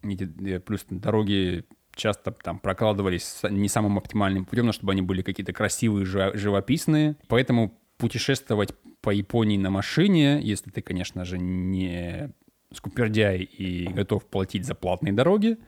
И, 0.03 0.17
плюс 0.65 0.85
дороги 0.91 1.65
часто 1.99 2.31
там 2.31 2.59
прокладывались 2.59 3.40
не 3.50 3.69
самым 3.69 3.99
оптимальным 3.99 4.45
путем, 4.47 4.67
но 4.67 4.73
чтобы 4.73 4.93
они 4.93 5.02
были 5.02 5.23
какие-то 5.23 5.52
красивые, 5.52 6.07
живописные. 6.07 7.17
Поэтому 7.26 7.78
путешествовать 7.99 8.73
по 9.02 9.11
Японии 9.11 9.59
на 9.59 9.71
машине, 9.71 10.40
если 10.40 10.71
ты, 10.71 10.81
конечно 10.81 11.25
же, 11.25 11.38
не 11.38 12.33
скупердяй 12.73 13.40
и 13.40 13.88
готов 13.88 14.25
платить 14.26 14.64
за 14.64 14.75
платные 14.75 15.12
дороги, 15.12 15.59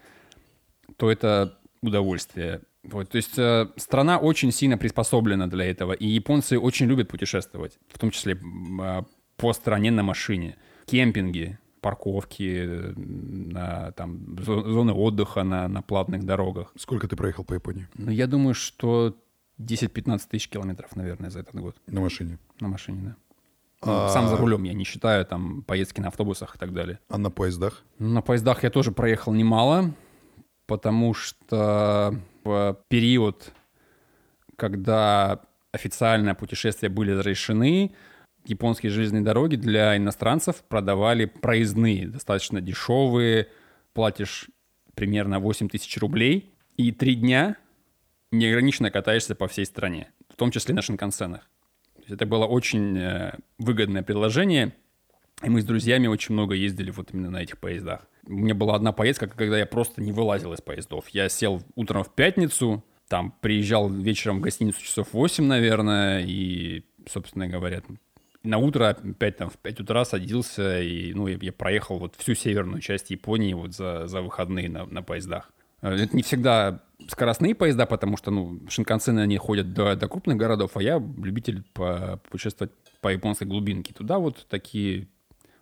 то 0.96 1.10
это 1.10 1.58
удовольствие. 1.82 2.62
Вот, 2.82 3.10
то 3.10 3.16
есть 3.16 3.38
э, 3.38 3.68
страна 3.76 4.18
очень 4.18 4.52
сильно 4.52 4.78
приспособлена 4.78 5.48
для 5.48 5.66
этого, 5.66 5.92
и 5.92 6.06
японцы 6.06 6.58
очень 6.58 6.86
любят 6.86 7.08
путешествовать, 7.08 7.78
в 7.88 7.98
том 7.98 8.10
числе 8.10 8.34
э, 8.34 9.02
по 9.36 9.52
стране 9.52 9.90
на 9.90 10.02
машине. 10.02 10.56
Кемпинги, 10.86 11.58
парковки, 11.80 12.94
на, 12.96 13.92
там, 13.92 14.36
зоны 14.42 14.92
отдыха 14.92 15.42
на, 15.42 15.68
на 15.68 15.82
платных 15.82 16.24
дорогах. 16.24 16.72
Сколько 16.76 17.08
ты 17.08 17.16
проехал 17.16 17.44
по 17.44 17.54
Японии? 17.54 17.88
Ну, 17.94 18.10
я 18.10 18.26
думаю, 18.26 18.54
что 18.54 19.16
10-15 19.58 20.20
тысяч 20.28 20.48
километров, 20.48 20.96
наверное, 20.96 21.30
за 21.30 21.40
этот 21.40 21.54
год. 21.54 21.76
На 21.86 22.00
машине? 22.00 22.38
На 22.60 22.68
машине, 22.68 23.00
да. 23.02 23.16
Ну, 23.84 23.92
а... 23.92 24.08
Сам 24.08 24.28
за 24.28 24.36
рулем, 24.36 24.64
я 24.64 24.74
не 24.74 24.84
считаю 24.84 25.24
там 25.24 25.62
поездки 25.62 26.00
на 26.00 26.08
автобусах 26.08 26.56
и 26.56 26.58
так 26.58 26.72
далее. 26.72 26.98
А 27.08 27.18
на 27.18 27.30
поездах? 27.30 27.82
На 27.98 28.20
поездах 28.20 28.62
я 28.62 28.70
тоже 28.70 28.92
проехал 28.92 29.32
немало, 29.32 29.94
потому 30.66 31.14
что 31.14 32.14
в 32.44 32.78
период, 32.88 33.52
когда 34.56 35.40
официально 35.72 36.34
путешествия 36.34 36.88
были 36.88 37.12
разрешены, 37.12 37.94
японские 38.44 38.90
железные 38.90 39.22
дороги 39.22 39.56
для 39.56 39.96
иностранцев 39.96 40.62
продавали 40.68 41.26
проездные, 41.26 42.08
достаточно 42.08 42.60
дешевые, 42.60 43.48
платишь 43.92 44.48
примерно 44.94 45.40
8 45.40 45.68
тысяч 45.68 45.96
рублей, 45.98 46.54
и 46.76 46.92
три 46.92 47.14
дня 47.14 47.56
неограниченно 48.30 48.90
катаешься 48.90 49.34
по 49.34 49.48
всей 49.48 49.66
стране, 49.66 50.10
в 50.28 50.36
том 50.36 50.50
числе 50.50 50.74
на 50.74 50.82
шинкансенах. 50.82 51.48
Это 52.08 52.26
было 52.26 52.46
очень 52.46 52.98
э, 52.98 53.34
выгодное 53.58 54.02
предложение, 54.02 54.74
и 55.42 55.48
мы 55.48 55.62
с 55.62 55.64
друзьями 55.64 56.06
очень 56.06 56.34
много 56.34 56.54
ездили 56.54 56.90
вот 56.90 57.12
именно 57.12 57.30
на 57.30 57.42
этих 57.42 57.58
поездах. 57.58 58.06
У 58.26 58.32
меня 58.32 58.54
была 58.54 58.74
одна 58.74 58.92
поездка, 58.92 59.26
когда 59.26 59.58
я 59.58 59.66
просто 59.66 60.02
не 60.02 60.12
вылазил 60.12 60.52
из 60.52 60.60
поездов. 60.60 61.08
Я 61.08 61.28
сел 61.28 61.62
утром 61.74 62.04
в 62.04 62.14
пятницу, 62.14 62.84
там 63.08 63.34
приезжал 63.40 63.88
вечером 63.88 64.38
в 64.38 64.42
гостиницу 64.42 64.82
часов 64.82 65.12
8, 65.12 65.44
наверное, 65.44 66.24
и, 66.24 66.84
собственно 67.08 67.48
говоря, 67.48 67.82
на 68.42 68.58
утро 68.58 68.88
опять 68.88 69.36
там 69.36 69.50
в 69.50 69.58
5 69.58 69.80
утра 69.80 70.04
садился, 70.04 70.80
и 70.80 71.12
ну, 71.12 71.26
я, 71.26 71.38
я 71.40 71.52
проехал 71.52 71.98
вот 71.98 72.14
всю 72.16 72.34
северную 72.34 72.80
часть 72.80 73.10
Японии 73.10 73.52
вот 73.52 73.74
за, 73.74 74.06
за 74.06 74.22
выходные 74.22 74.68
на, 74.68 74.86
на 74.86 75.02
поездах. 75.02 75.50
Э, 75.82 75.94
это 75.94 76.16
не 76.16 76.22
всегда 76.22 76.82
скоростные 77.08 77.54
поезда, 77.54 77.86
потому 77.86 78.16
что, 78.16 78.30
ну, 78.30 78.60
шинкансены, 78.68 79.20
они 79.20 79.36
ходят 79.36 79.72
до, 79.72 79.96
до 79.96 80.08
крупных 80.08 80.36
городов, 80.36 80.76
а 80.76 80.82
я 80.82 80.98
любитель 80.98 81.62
по, 81.74 82.20
путешествовать 82.30 82.72
по 83.00 83.08
японской 83.08 83.44
глубинке. 83.44 83.92
Туда 83.92 84.18
вот 84.18 84.46
такие, 84.48 85.08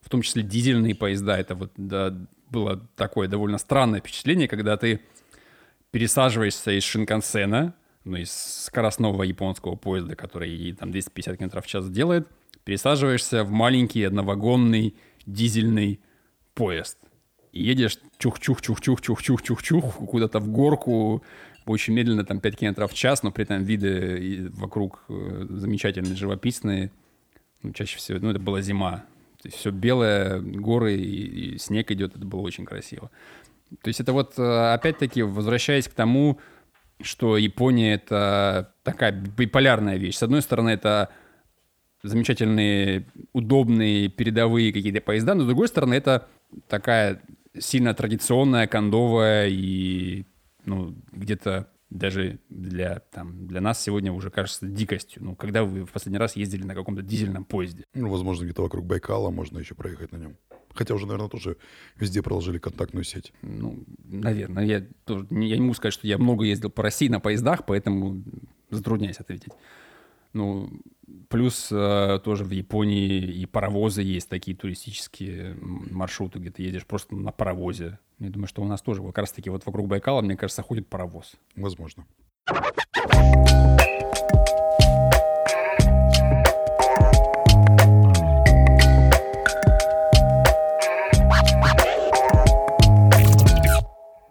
в 0.01 0.09
том 0.09 0.23
числе 0.23 0.43
дизельные 0.43 0.95
поезда, 0.95 1.39
это 1.39 1.55
вот 1.55 1.73
да, 1.77 2.15
было 2.51 2.79
такое 2.97 3.29
довольно 3.29 3.59
странное 3.59 4.01
впечатление, 4.01 4.49
когда 4.49 4.77
ты 4.77 5.01
пересаживаешься 5.91 6.73
из 6.73 6.85
шинкансена, 6.85 7.75
ну, 8.05 8.17
из 8.17 8.31
скоростного 8.33 9.23
японского 9.23 9.77
поезда, 9.77 10.17
который 10.17 10.73
там 10.73 10.91
250 10.91 11.39
км 11.39 11.61
в 11.61 11.67
час 11.67 11.91
делает, 11.91 12.29
пересаживаешься 12.69 13.45
в 13.45 13.51
маленький 13.51 14.05
одновагонный 14.05 14.95
дизельный 15.25 16.01
поезд. 16.53 16.99
И 17.51 17.63
едешь 17.63 17.99
чух-чух-чух-чух-чух-чух-чух 18.19 20.07
куда-то 20.07 20.39
в 20.39 20.49
горку, 20.49 21.25
очень 21.65 21.95
медленно, 21.95 22.27
там 22.27 22.41
5 22.41 22.57
км 22.59 22.87
в 22.87 22.93
час, 22.93 23.23
но 23.23 23.31
при 23.31 23.45
этом 23.45 23.65
виды 23.65 24.51
вокруг 24.51 25.03
э, 25.09 25.47
замечательные, 25.49 26.15
живописные. 26.15 26.93
Ну, 27.63 27.73
чаще 27.73 27.97
всего, 27.97 28.19
ну, 28.21 28.29
это 28.29 28.39
была 28.39 28.61
зима. 28.61 29.07
То 29.41 29.49
есть 29.49 29.57
все 29.57 29.71
белое, 29.71 30.39
горы 30.39 30.95
и, 30.95 31.55
и 31.55 31.59
снег 31.59 31.91
идет, 31.91 32.17
это 32.17 32.27
было 32.27 32.41
очень 32.41 32.67
красиво. 32.67 33.11
То 33.81 33.89
есть 33.89 34.01
это 34.01 34.13
вот, 34.13 34.39
э, 34.39 34.75
опять-таки, 34.75 35.23
возвращаясь 35.23 35.89
к 35.89 35.95
тому, 35.95 36.39
что 37.01 37.39
Япония— 37.39 37.95
это 37.95 38.75
такая 38.83 39.13
биполярная 39.13 39.97
вещь. 39.97 40.17
С 40.17 40.23
одной 40.23 40.43
стороны, 40.43 40.69
это 40.69 41.09
замечательные, 42.03 43.07
удобные, 43.33 44.09
передовые 44.09 44.73
какие-то 44.73 45.01
поезда, 45.01 45.35
но 45.35 45.43
с 45.43 45.47
другой 45.47 45.69
стороны, 45.69 45.95
это 45.95 46.29
такая 46.69 47.21
сильно 47.59 47.95
традиционная, 47.95 48.67
кондовая 48.67 49.49
и 49.49 50.25
ну, 50.65 50.95
где-то 51.13 51.69
даже 51.91 52.39
для, 52.51 53.01
там, 53.11 53.47
для 53.47 53.61
нас 53.61 53.83
сегодня 53.83 54.13
уже 54.13 54.31
кажется 54.31 54.67
дикостью. 54.67 55.25
Ну, 55.25 55.35
когда 55.35 55.65
вы 55.65 55.85
в 55.85 55.91
последний 55.91 56.19
раз 56.19 56.37
ездили 56.37 56.65
на 56.65 56.75
каком-то 56.75 57.03
дизельном 57.03 57.45
поезде? 57.45 57.85
Ну, 57.95 58.11
возможно, 58.11 58.45
где-то 58.45 58.63
вокруг 58.63 58.85
Байкала 58.85 59.31
можно 59.31 59.59
еще 59.59 59.75
проехать 59.75 60.13
на 60.13 60.19
нем. 60.19 60.37
Хотя 60.75 60.95
уже, 60.95 61.07
наверное, 61.07 61.31
тоже 61.31 61.57
везде 61.97 62.23
проложили 62.23 62.59
контактную 62.59 63.05
сеть. 63.05 63.33
Ну, 63.43 63.85
наверное. 64.05 64.65
Я, 64.65 64.87
тоже, 65.05 65.27
я 65.31 65.57
не 65.57 65.63
могу 65.63 65.75
сказать, 65.75 65.95
что 65.95 66.07
я 66.07 66.19
много 66.19 66.45
ездил 66.45 66.71
по 66.71 66.83
России 66.83 67.09
на 67.09 67.21
поездах, 67.21 67.65
поэтому 67.67 68.23
затрудняюсь 68.71 69.19
ответить. 69.19 69.53
Ну, 70.33 70.71
плюс 71.29 71.69
э, 71.71 72.21
тоже 72.23 72.45
в 72.45 72.51
Японии 72.51 73.21
и 73.21 73.47
паровозы 73.47 74.03
есть 74.03 74.29
такие 74.29 74.57
туристические 74.57 75.57
маршруты, 75.61 76.39
где 76.39 76.51
ты 76.51 76.63
едешь 76.63 76.87
просто 76.87 77.17
на 77.17 77.33
паровозе. 77.33 77.99
Я 78.19 78.31
думаю, 78.31 78.49
что 78.49 78.63
у 78.63 78.67
нас 78.67 78.83
тоже 78.83 79.03
как 79.03 79.19
раз-таки 79.19 79.51
вот 79.51 79.65
вокруг 79.65 79.89
Байкала, 79.89 80.21
мне 80.23 80.37
кажется, 80.37 80.63
ходит 80.63 80.89
паровоз. 80.89 81.33
Возможно. 81.57 82.07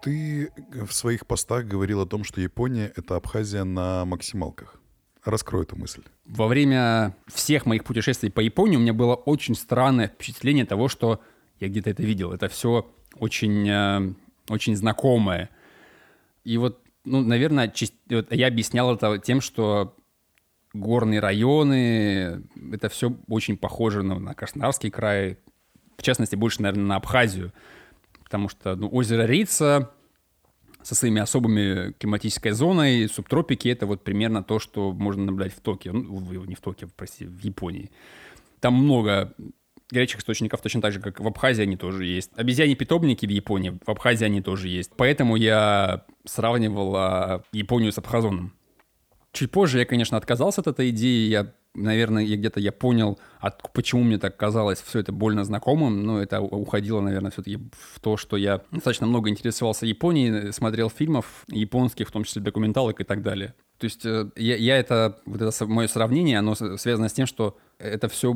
Ты 0.02 0.52
в 0.86 0.92
своих 0.92 1.26
постах 1.26 1.66
говорил 1.66 2.00
о 2.00 2.06
том, 2.06 2.24
что 2.24 2.40
Япония— 2.40 2.92
это 2.96 3.16
Абхазия 3.16 3.64
на 3.64 4.04
максималках. 4.04 4.77
Раскрой 5.28 5.62
эту 5.62 5.76
мысль. 5.76 6.02
Во 6.26 6.46
время 6.46 7.14
всех 7.26 7.66
моих 7.66 7.84
путешествий 7.84 8.30
по 8.30 8.40
Японии 8.40 8.76
у 8.76 8.80
меня 8.80 8.94
было 8.94 9.14
очень 9.14 9.54
странное 9.54 10.08
впечатление 10.08 10.64
того, 10.64 10.88
что 10.88 11.20
я 11.60 11.68
где-то 11.68 11.90
это 11.90 12.02
видел. 12.02 12.32
Это 12.32 12.48
все 12.48 12.90
очень, 13.18 13.68
э, 13.68 14.14
очень 14.48 14.76
знакомое. 14.76 15.50
И 16.44 16.56
вот, 16.56 16.80
ну, 17.04 17.22
наверное, 17.22 17.72
я 18.08 18.46
объяснял 18.46 18.94
это 18.94 19.18
тем, 19.18 19.40
что 19.40 19.94
горные 20.72 21.20
районы, 21.20 22.42
это 22.72 22.88
все 22.88 23.16
очень 23.28 23.56
похоже 23.56 24.02
на, 24.02 24.18
на 24.18 24.34
Краснодарский 24.34 24.90
край, 24.90 25.38
в 25.96 26.02
частности, 26.02 26.36
больше, 26.36 26.62
наверное, 26.62 26.86
на 26.86 26.96
Абхазию, 26.96 27.52
потому 28.22 28.48
что 28.48 28.76
ну, 28.76 28.88
озеро 28.90 29.26
Рица, 29.26 29.90
со 30.88 30.94
своими 30.94 31.20
особыми 31.20 31.92
климатической 31.98 32.52
зоной. 32.52 33.10
Субтропики— 33.10 33.68
это 33.70 33.84
вот 33.84 34.04
примерно 34.04 34.42
то, 34.42 34.58
что 34.58 34.92
можно 34.92 35.26
наблюдать 35.26 35.52
в 35.52 35.60
Токио. 35.60 35.92
Ну, 35.92 36.44
не 36.46 36.54
в 36.54 36.60
Токио, 36.62 36.88
прости, 36.96 37.26
в 37.26 37.44
Японии. 37.44 37.90
Там 38.60 38.72
много 38.72 39.34
горячих 39.90 40.20
источников, 40.20 40.62
точно 40.62 40.80
так 40.80 40.92
же, 40.92 41.00
как 41.00 41.20
в 41.20 41.26
Абхазии 41.26 41.62
они 41.62 41.76
тоже 41.76 42.06
есть. 42.06 42.30
Обезьяне 42.36 42.74
питомники 42.74 43.26
в 43.26 43.28
Японии, 43.28 43.78
в 43.84 43.90
Абхазии 43.90 44.24
они 44.24 44.40
тоже 44.40 44.68
есть. 44.68 44.92
Поэтому 44.96 45.36
я 45.36 46.06
сравнивал 46.24 46.96
а, 46.96 47.42
Японию 47.52 47.92
с 47.92 47.98
Абхазоном. 47.98 48.54
Чуть 49.32 49.50
позже 49.50 49.80
я, 49.80 49.84
конечно, 49.84 50.16
отказался 50.16 50.62
от 50.62 50.68
этой 50.68 50.88
идеи. 50.88 51.28
Я 51.28 51.52
наверное, 51.82 52.24
я 52.24 52.36
где-то 52.36 52.60
я 52.60 52.72
понял, 52.72 53.18
от, 53.40 53.72
почему 53.72 54.02
мне 54.02 54.18
так 54.18 54.36
казалось 54.36 54.80
все 54.80 55.00
это 55.00 55.12
больно 55.12 55.44
знакомым, 55.44 56.02
но 56.02 56.20
это 56.20 56.40
уходило, 56.40 57.00
наверное, 57.00 57.30
все-таки 57.30 57.56
в 57.56 58.00
то, 58.00 58.16
что 58.16 58.36
я 58.36 58.62
достаточно 58.70 59.06
много 59.06 59.30
интересовался 59.30 59.86
Японией, 59.86 60.52
смотрел 60.52 60.90
фильмов 60.90 61.44
японских, 61.48 62.08
в 62.08 62.12
том 62.12 62.24
числе 62.24 62.42
документалок 62.42 63.00
и 63.00 63.04
так 63.04 63.22
далее. 63.22 63.54
То 63.78 63.84
есть 63.84 64.04
э, 64.04 64.30
я, 64.36 64.56
я 64.56 64.76
это, 64.76 65.20
вот 65.24 65.40
это 65.40 65.66
мое 65.66 65.86
сравнение, 65.86 66.38
оно 66.38 66.54
связано 66.54 67.08
с 67.08 67.12
тем, 67.12 67.26
что 67.26 67.56
это 67.78 68.08
все 68.08 68.34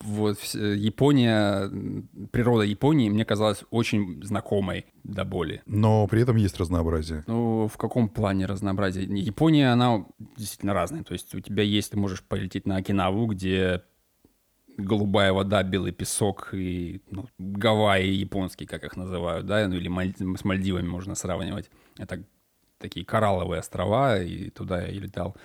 вот 0.00 0.38
Япония, 0.54 1.70
природа 2.30 2.64
Японии 2.64 3.08
мне 3.08 3.24
казалась 3.24 3.64
очень 3.70 4.22
знакомой 4.22 4.84
до 5.02 5.24
боли. 5.24 5.62
Но 5.64 6.06
при 6.06 6.22
этом 6.22 6.36
есть 6.36 6.58
разнообразие. 6.58 7.24
Ну, 7.26 7.68
в 7.68 7.78
каком 7.78 8.10
плане 8.10 8.44
разнообразие? 8.44 9.04
Япония, 9.04 9.72
она 9.72 10.04
действительно 10.36 10.74
разная. 10.74 11.04
То 11.04 11.14
есть 11.14 11.34
у 11.34 11.40
тебя 11.40 11.62
есть, 11.62 11.92
ты 11.92 11.98
можешь 11.98 12.22
полететь 12.22 12.66
на 12.66 12.76
Окинаву, 12.76 13.26
где 13.26 13.82
голубая 14.76 15.32
вода, 15.32 15.62
белый 15.62 15.92
песок 15.92 16.50
и 16.52 17.02
ну, 17.10 17.28
Гавайи 17.38 18.12
японские, 18.12 18.68
как 18.68 18.84
их 18.84 18.96
называют, 18.96 19.46
да, 19.46 19.66
ну 19.68 19.76
или 19.76 19.88
Маль... 19.88 20.14
с 20.18 20.44
Мальдивами 20.44 20.86
можно 20.86 21.14
сравнивать. 21.14 21.70
Это 21.98 22.24
такие 22.82 23.06
коралловые 23.06 23.60
острова, 23.60 24.20
и 24.20 24.50
туда 24.50 24.82
я 24.82 24.88
и 24.88 24.98
летал 24.98 25.36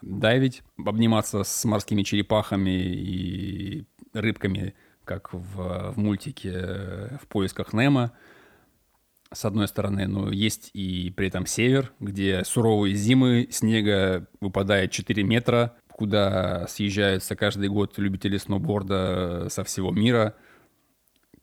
дайвить, 0.00 0.62
обниматься 0.84 1.44
с 1.44 1.64
морскими 1.64 2.02
черепахами 2.02 2.70
и 2.70 3.84
рыбками, 4.12 4.74
как 5.04 5.32
в, 5.32 5.92
в 5.92 5.98
мультике 5.98 6.52
э, 6.54 7.16
«В 7.20 7.26
поисках 7.28 7.72
Немо», 7.72 8.12
с 9.32 9.44
одной 9.44 9.68
стороны, 9.68 10.06
но 10.06 10.30
есть 10.30 10.70
и 10.74 11.12
при 11.16 11.28
этом 11.28 11.46
север, 11.46 11.92
где 11.98 12.44
суровые 12.44 12.94
зимы, 12.94 13.48
снега 13.50 14.26
выпадает 14.40 14.92
4 14.92 15.22
метра, 15.24 15.76
куда 15.88 16.66
съезжаются 16.68 17.36
каждый 17.36 17.68
год 17.68 17.98
любители 17.98 18.36
сноуборда 18.36 19.48
со 19.50 19.64
всего 19.64 19.90
мира. 19.90 20.34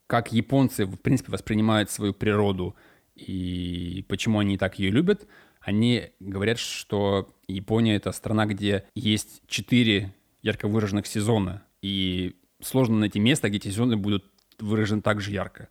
Как 0.06 0.32
японцы, 0.32 0.84
в 0.86 0.96
принципе, 0.96 1.32
воспринимают 1.32 1.90
свою 1.90 2.14
природу 2.14 2.76
и 3.14 4.04
почему 4.08 4.38
они 4.38 4.58
так 4.58 4.78
ее 4.78 4.90
любят– 4.90 5.26
они 5.62 6.10
говорят, 6.20 6.58
что 6.58 7.32
Япония— 7.46 7.94
это 7.96 8.12
страна, 8.12 8.46
где 8.46 8.84
есть 8.94 9.42
четыре 9.46 10.12
ярко 10.42 10.66
выраженных 10.66 11.06
сезона, 11.06 11.62
и 11.80 12.36
сложно 12.60 12.98
найти 12.98 13.20
место, 13.20 13.48
где 13.48 13.58
эти 13.58 13.68
сезоны 13.68 13.96
будут 13.96 14.24
выражены 14.58 15.02
так 15.02 15.20
же 15.20 15.30
ярко. 15.30 15.68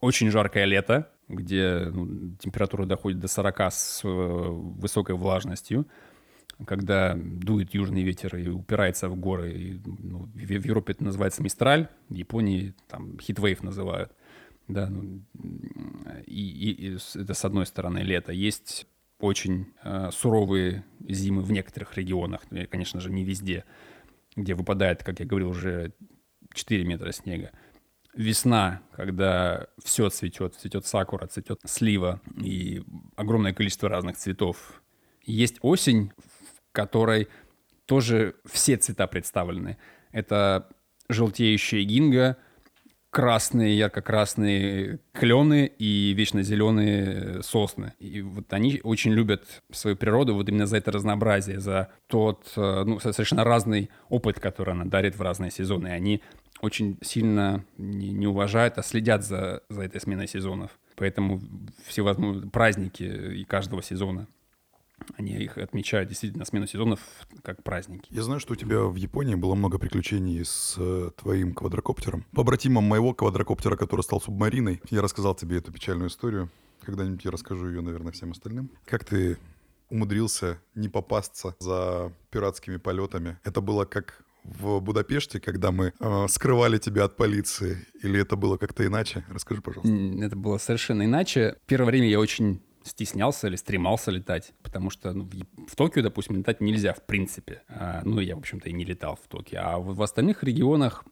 Очень 0.00 0.30
жаркое 0.30 0.64
лето, 0.64 1.10
где 1.28 1.88
ну, 1.92 2.34
температура 2.36 2.84
доходит 2.84 3.20
до 3.20 3.28
40 3.28 3.60
с 3.72 4.00
э, 4.04 4.08
высокой 4.08 5.14
влажностью, 5.14 5.86
когда 6.66 7.14
дует 7.16 7.72
южный 7.74 8.02
ветер 8.02 8.36
и 8.36 8.48
упирается 8.48 9.08
в 9.08 9.16
горы. 9.16 9.52
И, 9.52 9.80
ну, 9.84 10.28
в, 10.34 10.50
Европе 10.50 10.92
это 10.92 11.04
называется 11.04 11.42
мистраль, 11.42 11.88
в 12.08 12.14
Японии 12.14 12.74
там 12.88 13.18
хитвейв 13.20 13.62
называют. 13.62 14.12
Да, 14.68 14.88
ну, 14.88 15.22
и, 16.26 16.70
и, 16.70 16.88
и 16.88 16.98
это 17.20 17.34
с 17.34 17.44
одной 17.44 17.66
стороны 17.66 17.98
лето. 17.98 18.32
Есть 18.32 18.86
очень 19.18 19.72
э, 19.82 20.10
суровые 20.12 20.84
зимы 21.08 21.42
в 21.42 21.52
некоторых 21.52 21.96
регионах, 21.96 22.42
ну, 22.50 22.66
конечно 22.68 23.00
же, 23.00 23.10
не 23.10 23.24
везде, 23.24 23.64
где 24.36 24.54
выпадает, 24.54 25.02
как 25.02 25.20
я 25.20 25.26
говорил, 25.26 25.50
уже 25.50 25.92
4 26.54 26.84
метра 26.84 27.12
снега. 27.12 27.52
Весна, 28.14 28.82
когда 28.92 29.68
все 29.82 30.10
цветет, 30.10 30.54
цветет 30.54 30.86
сакура, 30.86 31.26
цветет 31.26 31.60
слива 31.64 32.20
и 32.36 32.82
огромное 33.16 33.54
количество 33.54 33.88
разных 33.88 34.16
цветов. 34.16 34.82
Есть 35.22 35.58
осень, 35.62 36.12
в 36.18 36.72
которой 36.72 37.28
тоже 37.86 38.36
все 38.44 38.76
цвета 38.76 39.06
представлены. 39.06 39.78
Это 40.12 40.68
желтеющая 41.08 41.82
гинга– 41.84 42.36
красные, 43.12 43.76
ярко-красные 43.76 44.98
клены 45.12 45.70
и 45.78 46.14
вечно 46.14 46.42
зеленые 46.42 47.42
сосны. 47.42 47.92
И 47.98 48.22
вот 48.22 48.50
они 48.54 48.80
очень 48.82 49.12
любят 49.12 49.44
свою 49.70 49.96
природу 49.96 50.34
вот 50.34 50.48
именно 50.48 50.66
за 50.66 50.78
это 50.78 50.90
разнообразие, 50.90 51.60
за 51.60 51.90
тот 52.06 52.50
э, 52.56 52.84
ну, 52.86 52.98
совершенно 53.00 53.44
разный 53.44 53.90
опыт, 54.08 54.40
который 54.40 54.72
она 54.72 54.86
дарит 54.86 55.14
в 55.16 55.20
разные 55.20 55.50
сезоны. 55.50 55.88
И 55.88 55.90
они 55.90 56.22
очень 56.62 56.96
сильно 57.02 57.62
не, 57.76 58.26
уважают, 58.26 58.78
а 58.78 58.82
следят 58.82 59.22
за, 59.22 59.62
за 59.68 59.82
этой 59.82 60.00
сменой 60.00 60.26
сезонов. 60.26 60.70
Поэтому 60.96 61.42
всевозможные 61.86 62.50
праздники 62.50 63.02
и 63.02 63.44
каждого 63.44 63.82
сезона 63.82 64.26
они 65.16 65.32
их 65.32 65.58
отмечают 65.58 66.08
действительно 66.08 66.44
смену 66.44 66.66
сезонов 66.66 67.00
как 67.42 67.62
праздники. 67.62 68.06
Я 68.10 68.22
знаю, 68.22 68.40
что 68.40 68.52
у 68.52 68.56
тебя 68.56 68.84
в 68.84 68.96
Японии 68.96 69.34
было 69.34 69.54
много 69.54 69.78
приключений 69.78 70.44
с 70.44 70.76
э, 70.78 71.10
твоим 71.16 71.54
квадрокоптером. 71.54 72.24
Побратимом 72.32 72.84
моего 72.84 73.14
квадрокоптера, 73.14 73.76
который 73.76 74.02
стал 74.02 74.20
субмариной. 74.20 74.80
Я 74.90 75.02
рассказал 75.02 75.34
тебе 75.34 75.58
эту 75.58 75.72
печальную 75.72 76.08
историю. 76.08 76.50
Когда-нибудь 76.82 77.24
я 77.24 77.30
расскажу 77.30 77.68
ее, 77.68 77.80
наверное, 77.80 78.12
всем 78.12 78.32
остальным. 78.32 78.70
Как 78.84 79.04
ты 79.04 79.38
умудрился 79.90 80.58
не 80.74 80.88
попасться 80.88 81.54
за 81.60 82.12
пиратскими 82.30 82.76
полетами? 82.78 83.38
Это 83.44 83.60
было 83.60 83.84
как 83.84 84.24
в 84.44 84.80
Будапеште, 84.80 85.40
когда 85.40 85.70
мы 85.70 85.92
э, 85.98 86.26
скрывали 86.28 86.78
тебя 86.78 87.04
от 87.04 87.16
полиции? 87.16 87.86
Или 88.02 88.20
это 88.20 88.36
было 88.36 88.56
как-то 88.56 88.84
иначе? 88.84 89.24
Расскажи, 89.28 89.62
пожалуйста. 89.62 89.94
Это 90.24 90.36
было 90.36 90.58
совершенно 90.58 91.04
иначе. 91.04 91.56
Первое 91.66 91.90
время 91.90 92.08
я 92.08 92.18
очень 92.18 92.60
стеснялся 92.84 93.48
или 93.48 93.56
стремался 93.56 94.10
летать, 94.10 94.52
потому 94.62 94.90
что 94.90 95.12
ну, 95.12 95.28
в, 95.66 95.76
Токио, 95.76 96.02
допустим, 96.02 96.36
летать 96.36 96.60
нельзя 96.60 96.92
в 96.92 97.02
принципе. 97.02 97.62
А, 97.68 98.02
ну, 98.04 98.20
я, 98.20 98.36
в 98.36 98.38
общем-то, 98.38 98.68
и 98.68 98.72
не 98.72 98.84
летал 98.84 99.16
в 99.16 99.28
Токио. 99.28 99.60
А 99.62 99.78
в, 99.78 99.94
в 99.94 100.02
остальных 100.02 100.42
регионах, 100.42 101.04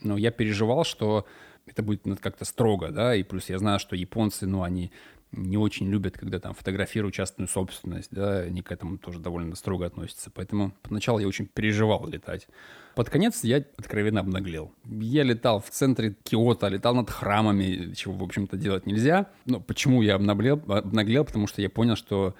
ну, 0.00 0.16
я 0.16 0.30
переживал, 0.30 0.84
что 0.84 1.26
это 1.66 1.82
будет 1.82 2.06
ну, 2.06 2.16
как-то 2.16 2.44
строго, 2.44 2.90
да, 2.90 3.14
и 3.14 3.22
плюс 3.22 3.48
я 3.48 3.58
знаю, 3.58 3.78
что 3.78 3.96
японцы, 3.96 4.46
ну, 4.46 4.62
они 4.62 4.92
не 5.36 5.56
очень 5.56 5.88
любят, 5.88 6.16
когда 6.16 6.38
там 6.38 6.54
фотографируют 6.54 7.14
частную 7.14 7.48
собственность, 7.48 8.08
да, 8.10 8.40
они 8.40 8.62
к 8.62 8.72
этому 8.72 8.98
тоже 8.98 9.18
довольно 9.18 9.54
строго 9.56 9.86
относятся. 9.86 10.30
Поэтому 10.30 10.72
поначалу 10.82 11.18
я 11.18 11.28
очень 11.28 11.46
переживал 11.46 12.06
летать. 12.08 12.48
Под 12.94 13.10
конец 13.10 13.42
я 13.44 13.64
откровенно 13.76 14.20
обнаглел. 14.20 14.72
Я 14.84 15.24
летал 15.24 15.60
в 15.60 15.70
центре 15.70 16.16
Киота, 16.22 16.68
летал 16.68 16.94
над 16.94 17.10
храмами, 17.10 17.92
чего, 17.94 18.14
в 18.14 18.22
общем-то, 18.22 18.56
делать 18.56 18.86
нельзя. 18.86 19.30
Но 19.46 19.60
почему 19.60 20.02
я 20.02 20.14
обнаглел? 20.14 20.62
Обнаглел, 20.68 21.24
потому 21.24 21.46
что 21.46 21.60
я 21.60 21.68
понял, 21.68 21.96
что 21.96 22.34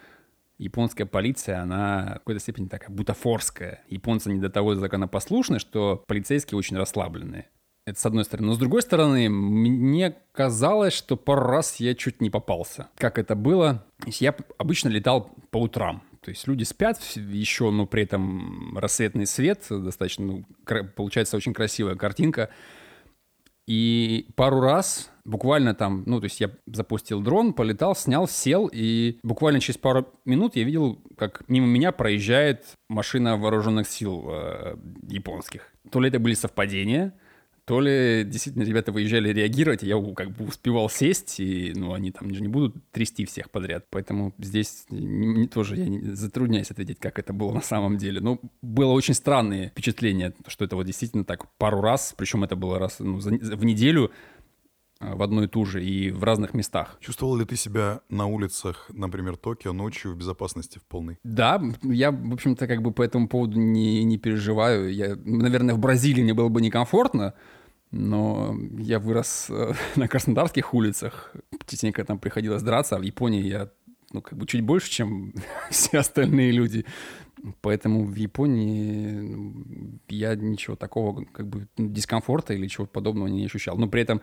японская 0.58 1.06
полиция, 1.06 1.60
она 1.60 2.12
в 2.16 2.18
какой-то 2.20 2.40
степени 2.40 2.68
такая 2.68 2.90
бутафорская. 2.90 3.82
Японцы 3.88 4.30
не 4.32 4.40
до 4.40 4.50
того 4.50 4.74
законопослушны, 4.74 5.58
что 5.58 6.04
полицейские 6.06 6.58
очень 6.58 6.76
расслабленные. 6.76 7.48
Это 7.86 8.00
с 8.00 8.06
одной 8.06 8.24
стороны. 8.24 8.48
Но 8.48 8.54
с 8.54 8.58
другой 8.58 8.80
стороны, 8.80 9.28
мне 9.28 10.16
казалось, 10.32 10.94
что 10.94 11.16
пару 11.16 11.42
раз 11.42 11.76
я 11.80 11.94
чуть 11.94 12.22
не 12.22 12.30
попался. 12.30 12.88
Как 12.96 13.18
это 13.18 13.34
было? 13.34 13.84
Я 14.06 14.34
обычно 14.56 14.88
летал 14.88 15.30
по 15.50 15.58
утрам. 15.58 16.02
То 16.22 16.30
есть 16.30 16.46
люди 16.48 16.64
спят 16.64 16.98
еще, 17.14 17.70
но 17.70 17.86
при 17.86 18.04
этом 18.04 18.78
рассветный 18.78 19.26
свет, 19.26 19.66
достаточно, 19.68 20.24
ну, 20.24 20.44
получается 20.96 21.36
очень 21.36 21.52
красивая 21.52 21.96
картинка. 21.96 22.48
И 23.66 24.28
пару 24.34 24.60
раз, 24.60 25.10
буквально 25.26 25.74
там, 25.74 26.04
ну, 26.06 26.20
то 26.20 26.24
есть 26.24 26.40
я 26.40 26.50
запустил 26.66 27.20
дрон, 27.20 27.52
полетал, 27.52 27.94
снял, 27.94 28.26
сел, 28.26 28.70
и 28.72 29.18
буквально 29.22 29.60
через 29.60 29.76
пару 29.76 30.06
минут 30.24 30.56
я 30.56 30.64
видел, 30.64 31.02
как 31.18 31.46
мимо 31.48 31.66
меня 31.66 31.92
проезжает 31.92 32.64
машина 32.88 33.36
вооруженных 33.36 33.86
сил 33.86 34.24
э, 34.28 34.76
японских. 35.08 35.72
То 35.90 36.00
ли 36.00 36.08
это 36.08 36.18
были 36.18 36.34
совпадения, 36.34 37.14
то 37.64 37.80
ли 37.80 38.24
действительно 38.24 38.62
ребята 38.62 38.92
выезжали 38.92 39.32
реагировать, 39.32 39.82
я 39.82 40.00
как 40.14 40.30
бы 40.30 40.46
успевал 40.46 40.90
сесть, 40.90 41.40
и, 41.40 41.72
ну, 41.74 41.94
они 41.94 42.10
там 42.10 42.34
же 42.34 42.42
не 42.42 42.48
будут 42.48 42.76
трясти 42.90 43.24
всех 43.24 43.50
подряд. 43.50 43.86
Поэтому 43.90 44.34
здесь 44.38 44.84
не, 44.90 45.26
не, 45.26 45.48
тоже 45.48 45.76
я 45.76 45.88
не, 45.88 46.00
затрудняюсь 46.14 46.70
ответить, 46.70 46.98
как 46.98 47.18
это 47.18 47.32
было 47.32 47.52
на 47.52 47.62
самом 47.62 47.96
деле. 47.96 48.20
Но 48.20 48.38
было 48.60 48.92
очень 48.92 49.14
странное 49.14 49.70
впечатление, 49.70 50.34
что 50.46 50.64
это 50.64 50.76
вот 50.76 50.84
действительно 50.84 51.24
так 51.24 51.50
пару 51.56 51.80
раз, 51.80 52.14
причем 52.16 52.44
это 52.44 52.54
было 52.54 52.78
раз 52.78 52.96
ну, 52.98 53.20
за, 53.20 53.30
в 53.30 53.64
неделю, 53.64 54.10
в 55.14 55.22
одну 55.22 55.42
и 55.42 55.46
ту 55.46 55.64
же 55.64 55.84
и 55.84 56.10
в 56.10 56.24
разных 56.24 56.54
местах. 56.54 56.96
Чувствовал 57.00 57.36
ли 57.36 57.44
ты 57.44 57.56
себя 57.56 58.00
на 58.08 58.26
улицах, 58.26 58.90
например, 58.92 59.36
Токио 59.36 59.72
ночью 59.72 60.12
в 60.12 60.16
безопасности 60.16 60.78
в 60.78 60.82
полной? 60.82 61.18
Да, 61.24 61.62
я, 61.82 62.10
в 62.10 62.32
общем-то, 62.32 62.66
как 62.66 62.82
бы 62.82 62.92
по 62.92 63.02
этому 63.02 63.28
поводу 63.28 63.58
не, 63.58 64.04
не 64.04 64.18
переживаю. 64.18 64.92
Я, 64.92 65.16
наверное, 65.24 65.74
в 65.74 65.78
Бразилии 65.78 66.22
мне 66.22 66.34
было 66.34 66.48
бы 66.48 66.60
некомфортно, 66.60 67.34
но 67.90 68.56
я 68.78 68.98
вырос 68.98 69.46
э, 69.50 69.72
на 69.96 70.08
краснодарских 70.08 70.74
улицах, 70.74 71.32
частенько 71.66 72.04
там 72.04 72.18
приходилось 72.18 72.62
драться, 72.62 72.96
а 72.96 72.98
в 72.98 73.02
Японии 73.02 73.42
я 73.42 73.70
ну, 74.12 74.22
как 74.22 74.38
бы 74.38 74.46
чуть 74.46 74.62
больше, 74.62 74.90
чем 74.90 75.34
все 75.70 75.98
остальные 75.98 76.52
люди. 76.52 76.84
Поэтому 77.60 78.04
в 78.04 78.14
Японии 78.14 80.00
я 80.08 80.34
ничего 80.34 80.76
такого, 80.76 81.24
как 81.24 81.46
бы 81.46 81.68
дискомфорта 81.76 82.54
или 82.54 82.66
чего 82.68 82.86
подобного 82.86 83.26
не 83.26 83.44
ощущал. 83.44 83.76
Но 83.76 83.86
при 83.86 84.00
этом 84.02 84.22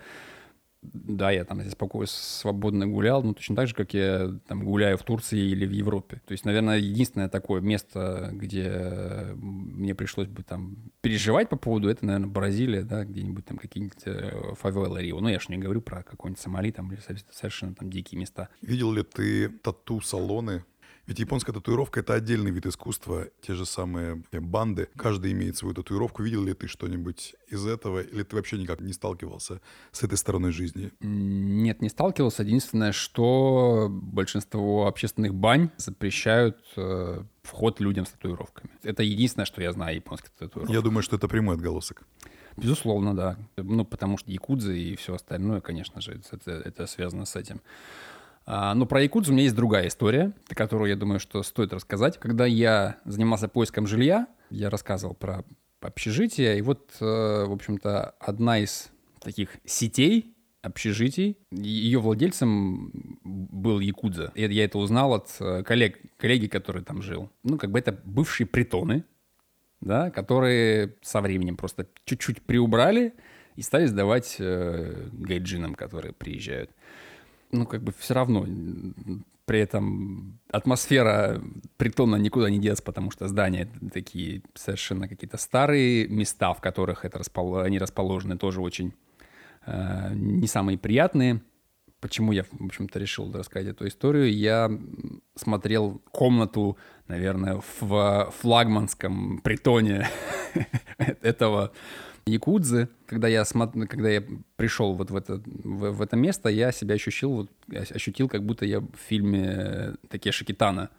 да, 0.82 1.32
я 1.32 1.46
там 1.46 1.62
здесь 1.62 1.74
спокойно, 1.74 2.08
свободно 2.08 2.88
гулял, 2.88 3.24
ну, 3.24 3.34
точно 3.34 3.56
так 3.56 3.68
же, 3.68 3.76
как 3.76 3.94
я 3.94 4.32
там 4.48 4.64
гуляю 4.64 4.98
в 4.98 5.04
Турции 5.04 5.40
или 5.40 5.66
в 5.66 5.72
Европе. 5.72 6.22
То 6.26 6.32
есть, 6.32 6.44
наверное, 6.44 6.78
единственное 6.78 7.30
такое 7.30 7.62
место, 7.62 8.30
где 8.34 9.34
мне 9.36 9.94
пришлось 9.94 10.28
бы 10.28 10.44
там 10.44 10.78
переживать 11.02 11.50
по 11.50 11.56
поводу, 11.56 11.90
это, 11.90 12.06
наверное, 12.06 12.30
Бразилия, 12.30 12.82
да, 12.82 13.06
где-нибудь 13.06 13.46
там 13.46 13.58
какие-нибудь 13.58 14.02
э, 14.06 14.54
фавелы 14.56 15.02
Рио. 15.02 15.20
Ну, 15.20 15.30
я 15.30 15.40
же 15.40 15.48
не 15.50 15.58
говорю 15.58 15.82
про 15.82 16.04
какой-нибудь 16.04 16.42
Сомали 16.42 16.72
там 16.72 16.92
или 16.92 17.02
совершенно 17.32 17.76
там 17.76 17.90
дикие 17.92 18.20
места. 18.20 18.50
Видел 18.62 18.92
ли 18.92 19.04
ты 19.04 19.50
тату-салоны 19.50 20.64
ведь 21.12 21.20
японская 21.20 21.54
татуировка— 21.54 22.00
это 22.02 22.14
отдельный 22.14 22.52
вид 22.52 22.66
искусства, 22.66 23.28
те 23.42 23.54
же 23.54 23.66
самые 23.66 24.24
банды. 24.32 24.88
Каждый 24.96 25.34
имеет 25.34 25.58
свою 25.58 25.76
татуировку. 25.76 26.24
Видел 26.24 26.46
ли 26.46 26.54
ты 26.54 26.70
что-нибудь 26.70 27.36
из 27.50 27.68
этого? 27.68 28.00
Или 28.00 28.24
ты 28.24 28.38
вообще 28.38 28.58
никак 28.58 28.80
не 28.80 28.94
сталкивался 28.94 29.60
с 29.92 30.04
этой 30.04 30.18
стороной 30.18 30.54
жизни? 30.54 30.90
Нет, 31.02 31.82
не 31.82 31.90
сталкивался. 31.90 32.44
Единственное, 32.44 32.94
что 32.94 33.90
большинство 33.92 34.88
общественных 34.88 35.36
бань 35.36 35.70
запрещают 35.76 36.58
э, 36.78 37.24
вход 37.44 37.82
людям 37.82 38.06
с 38.06 38.12
татуировками. 38.12 38.70
Это 38.82 39.04
единственное, 39.04 39.46
что 39.46 39.62
я 39.62 39.74
знаю 39.74 39.92
о 39.92 39.96
японских 39.96 40.30
татуировках. 40.30 40.74
Я 40.74 40.82
думаю, 40.82 41.04
что 41.04 41.18
это 41.18 41.28
прямой 41.28 41.56
отголосок. 41.56 42.04
Безусловно, 42.56 43.14
да. 43.14 43.38
Ну, 43.58 43.84
потому 43.84 44.18
что 44.18 44.32
якудзы 44.32 44.80
и 44.80 44.96
все 44.96 45.16
остальное, 45.16 45.60
конечно 45.60 46.00
же, 46.00 46.22
это, 46.32 46.52
это 46.52 46.88
связано 46.88 47.26
с 47.26 47.36
этим. 47.36 47.60
А, 48.46 48.74
но 48.74 48.86
про 48.86 49.02
Якудзу 49.02 49.32
у 49.32 49.34
меня 49.34 49.44
есть 49.44 49.56
другая 49.56 49.88
история, 49.88 50.34
которую, 50.50 50.90
я 50.90 50.96
думаю, 50.96 51.20
что 51.20 51.44
стоит 51.44 51.74
рассказать. 51.74 52.18
Когда 52.18 52.46
я 52.46 52.98
занимался 53.06 53.48
поиском 53.48 53.88
жилья, 53.88 54.28
я 54.50 54.70
рассказывал 54.70 55.14
про 55.14 55.44
общежитие, 55.82 56.58
и 56.58 56.62
вот, 56.62 56.92
э, 57.00 57.06
в 57.06 57.52
общем-то, 57.52 58.16
одна 58.20 58.60
из 58.60 58.92
таких 59.20 59.58
сетей 59.66 60.36
общежитий, 60.62 61.38
ее 61.52 62.00
владельцем 62.00 63.20
был 63.24 63.80
Якудза. 63.80 64.32
Я 64.36 64.64
это 64.64 64.78
узнал 64.78 65.14
от 65.14 65.30
э, 65.40 65.64
коллег, 65.64 66.00
коллеги, 66.18 66.48
который 66.48 66.84
там 66.84 67.02
жил. 67.02 67.32
Ну, 67.44 67.58
как 67.58 67.72
бы 67.72 67.80
это 67.80 68.00
бывшие 68.04 68.46
притоны, 68.46 69.04
да, 69.80 70.12
которые 70.12 70.96
со 71.02 71.22
временем 71.22 71.58
просто 71.58 71.88
чуть-чуть 72.06 72.44
приубрали 72.44 73.14
и 73.56 73.64
стали 73.64 73.88
сдавать 73.88 74.36
э, 74.40 75.10
гайджинам, 75.12 75.74
которые 75.74 76.14
приезжают 76.14 76.70
ну, 77.52 77.66
как 77.66 77.84
бы 77.84 77.94
все 77.98 78.14
равно 78.14 78.46
при 79.46 79.60
этом 79.60 80.40
атмосфера 80.50 81.42
притона 81.78 82.16
никуда 82.16 82.50
не 82.50 82.60
деться, 82.60 82.84
потому 82.84 83.12
что 83.12 83.28
здания 83.28 83.68
такие 83.94 84.44
совершенно 84.54 85.08
какие-то 85.08 85.38
старые, 85.38 86.08
места, 86.08 86.54
в 86.54 86.62
которых 86.62 87.06
это 87.06 87.18
распол... 87.18 87.58
они 87.58 87.78
расположены, 87.80 88.38
тоже 88.38 88.62
очень 88.62 88.94
э, 89.66 90.14
не 90.14 90.48
самые 90.48 90.78
приятные. 90.78 91.42
Почему 92.00 92.32
я, 92.32 92.44
в 92.44 92.66
общем-то, 92.66 92.98
решил 92.98 93.32
рассказать 93.32 93.68
эту 93.68 93.88
историю? 93.88 94.34
Я 94.34 94.72
смотрел 95.36 96.02
комнату, 96.12 96.78
наверное, 97.08 97.62
в 97.80 98.34
флагманском 98.40 99.40
притоне 99.40 100.08
этого 101.22 101.74
якудзы, 102.26 102.90
когда 103.06 103.28
я, 103.28 103.46
смотр... 103.46 103.88
когда 103.88 104.10
я 104.10 104.24
пришел 104.56 104.94
вот 104.94 105.12
в 105.12 105.16
это, 105.16 105.42
в, 105.46 105.92
в 105.92 106.02
это 106.02 106.16
место, 106.16 106.50
я 106.50 106.72
себя 106.72 106.96
ощутил, 106.96 107.32
вот, 107.32 107.52
ощутил, 107.74 108.28
как 108.28 108.44
будто 108.46 108.66
я 108.66 108.80
в 108.80 108.90
фильме 109.08 109.96
Такеши 110.10 110.46
Китана. 110.46 110.90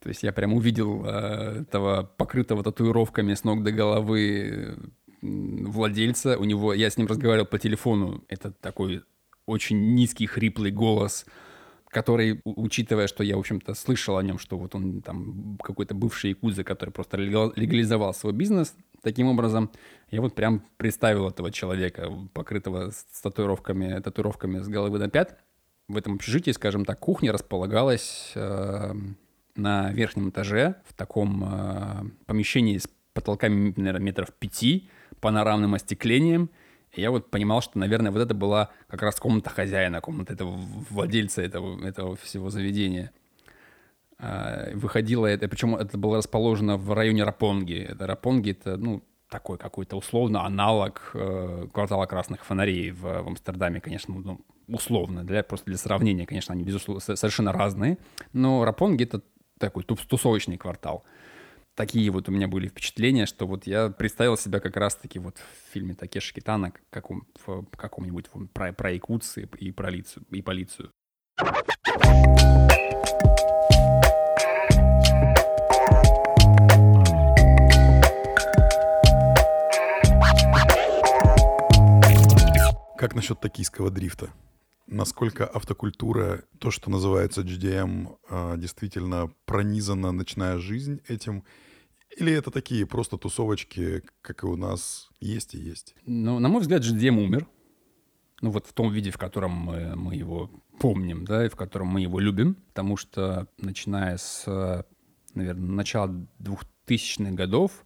То 0.00 0.08
есть 0.08 0.22
я 0.22 0.32
прям 0.32 0.54
увидел 0.54 1.04
э, 1.04 1.62
этого 1.62 2.10
покрытого 2.16 2.62
татуировками 2.62 3.34
с 3.34 3.44
ног 3.44 3.62
до 3.62 3.70
головы 3.70 4.78
владельца. 5.22 6.38
У 6.38 6.44
него, 6.44 6.72
я 6.72 6.88
с 6.88 6.96
ним 6.96 7.06
разговаривал 7.06 7.46
по 7.46 7.58
телефону. 7.58 8.24
Это 8.28 8.50
такой 8.50 9.02
очень 9.46 9.94
низкий, 9.94 10.26
хриплый 10.26 10.70
голос, 10.70 11.26
который, 11.88 12.40
учитывая, 12.44 13.08
что 13.08 13.22
я, 13.24 13.36
в 13.36 13.40
общем-то, 13.40 13.74
слышал 13.74 14.16
о 14.16 14.22
нем, 14.22 14.38
что 14.38 14.56
вот 14.56 14.74
он 14.74 15.02
там 15.02 15.58
какой-то 15.62 15.94
бывший 15.94 16.30
якудза, 16.30 16.64
который 16.64 16.90
просто 16.90 17.16
легализовал 17.16 18.14
свой 18.14 18.32
бизнес, 18.32 18.74
таким 19.02 19.28
образом, 19.28 19.70
я 20.10 20.20
вот 20.20 20.34
прям 20.34 20.64
представил 20.76 21.28
этого 21.28 21.50
человека, 21.50 22.10
покрытого 22.32 22.90
с 22.90 23.20
татуировками, 23.20 24.00
татуировками 24.00 24.58
с 24.58 24.68
головы 24.68 24.98
до 24.98 25.08
пят. 25.08 25.38
В 25.88 25.96
этом 25.96 26.14
общежитии, 26.14 26.52
скажем 26.52 26.84
так, 26.84 26.98
кухня 26.98 27.32
располагалась 27.32 28.32
э, 28.34 28.92
на 29.56 29.92
верхнем 29.92 30.30
этаже 30.30 30.76
в 30.86 30.94
таком 30.94 31.44
э, 31.44 32.02
помещении 32.26 32.78
с 32.78 32.88
потолками, 33.12 33.74
наверное, 33.76 34.00
метров 34.00 34.32
пяти, 34.32 34.88
панорамным 35.20 35.74
остеклением. 35.74 36.50
И 36.92 37.00
я 37.00 37.10
вот 37.10 37.30
понимал, 37.30 37.60
что, 37.60 37.78
наверное, 37.78 38.10
вот 38.10 38.20
это 38.20 38.34
была 38.34 38.70
как 38.88 39.02
раз 39.02 39.16
комната 39.16 39.50
хозяина, 39.50 40.00
комната 40.00 40.32
этого 40.32 40.56
владельца 40.90 41.42
этого, 41.42 41.84
этого 41.86 42.16
всего 42.16 42.50
заведения. 42.50 43.12
Э, 44.20 44.74
выходило 44.74 45.26
это, 45.26 45.48
причем 45.48 45.74
это 45.76 45.96
было 45.96 46.18
расположено 46.18 46.76
в 46.76 46.92
районе 46.92 47.24
Рапонги. 47.24 47.86
Это 47.88 48.06
Рапонги, 48.06 48.50
это, 48.50 48.76
ну, 48.76 49.02
такой 49.28 49.58
какой-то 49.58 49.96
условно 49.96 50.44
аналог 50.44 51.12
э, 51.14 51.68
квартала 51.72 52.06
красных 52.06 52.44
фонарей 52.44 52.90
в, 52.90 53.02
в 53.02 53.28
Амстердаме, 53.28 53.80
конечно, 53.80 54.14
ну, 54.14 54.40
условно, 54.68 55.24
для, 55.24 55.42
просто 55.42 55.66
для 55.66 55.78
сравнения, 55.78 56.26
конечно, 56.26 56.52
они, 56.52 56.64
безусловно, 56.64 57.00
совершенно 57.00 57.52
разные, 57.52 57.98
но 58.32 58.64
Рапонги— 58.64 59.04
это 59.04 59.22
такой 59.58 59.84
тусовочный 59.84 60.58
квартал. 60.58 61.04
Такие 61.76 62.10
вот 62.10 62.28
у 62.28 62.32
меня 62.32 62.48
были 62.48 62.68
впечатления, 62.68 63.26
что 63.26 63.46
вот 63.46 63.66
я 63.66 63.88
представил 63.88 64.36
себя 64.36 64.60
как 64.60 64.76
раз-таки 64.76 65.18
вот 65.18 65.38
в 65.38 65.72
фильме 65.72 65.94
Такеши 65.94 66.34
Китана, 66.34 66.72
каком, 66.90 67.26
в 67.46 67.64
каком-нибудь 67.76 68.26
про, 68.52 68.72
про 68.72 68.90
якутцы 68.90 69.48
и, 69.58 69.70
про 69.70 69.90
лицу, 69.90 70.20
и 70.30 70.42
полицию. 70.42 70.90
Насчет 83.30 83.40
токийского 83.40 83.90
дрифта? 83.90 84.30
Насколько 84.86 85.46
автокультура, 85.46 86.42
то, 86.58 86.70
что 86.70 86.90
называется 86.90 87.42
GDM, 87.42 88.16
а, 88.28 88.56
действительно 88.56 89.30
пронизана 89.46 90.10
ночная 90.10 90.58
жизнь 90.58 91.00
этим? 91.06 91.44
Или 92.18 92.32
это 92.32 92.50
такие 92.50 92.86
просто 92.86 93.16
тусовочки, 93.16 94.02
как 94.20 94.42
и 94.42 94.46
у 94.46 94.56
нас 94.56 95.08
есть 95.20 95.54
и 95.54 95.58
есть? 95.58 95.94
Ну, 96.06 96.40
на 96.40 96.48
мой 96.48 96.60
взгляд, 96.60 96.82
GDM 96.82 97.22
умер. 97.22 97.46
Ну, 98.42 98.50
вот 98.50 98.66
в 98.66 98.72
том 98.72 98.92
виде, 98.92 99.10
в 99.10 99.18
котором 99.18 99.52
мы, 99.52 99.94
мы 99.94 100.16
его 100.16 100.50
помним, 100.80 101.24
да, 101.24 101.46
и 101.46 101.48
в 101.48 101.56
котором 101.56 101.86
мы 101.88 102.00
его 102.00 102.18
любим. 102.18 102.54
Потому 102.54 102.96
что, 102.96 103.46
начиная 103.58 104.16
с, 104.16 104.84
наверное, 105.34 105.76
начала 105.76 106.08
2000-х 106.40 107.30
годов, 107.32 107.84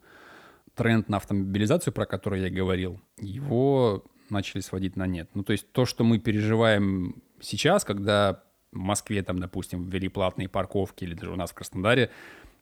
тренд 0.75 1.11
на 1.11 1.19
автомобилизацию, 1.19 1.93
про 1.93 2.07
который 2.07 2.41
я 2.41 2.51
говорил, 2.51 2.99
его 3.19 4.05
начали 4.31 4.61
сводить 4.61 4.97
на 4.97 5.07
нет. 5.07 5.29
Ну, 5.35 5.43
то 5.43 5.53
есть 5.53 5.71
то, 5.73 5.87
что 5.87 6.05
мы 6.05 6.19
переживаем 6.19 7.23
сейчас, 7.41 7.85
когда 7.85 8.43
в 8.73 8.79
Москве, 8.79 9.23
там, 9.23 9.39
допустим, 9.39 9.89
ввели 9.89 10.09
платные 10.09 10.49
парковки, 10.49 11.05
или 11.05 11.15
даже 11.15 11.33
у 11.33 11.37
нас 11.37 11.51
в 11.51 11.55
Краснодаре, 11.55 12.11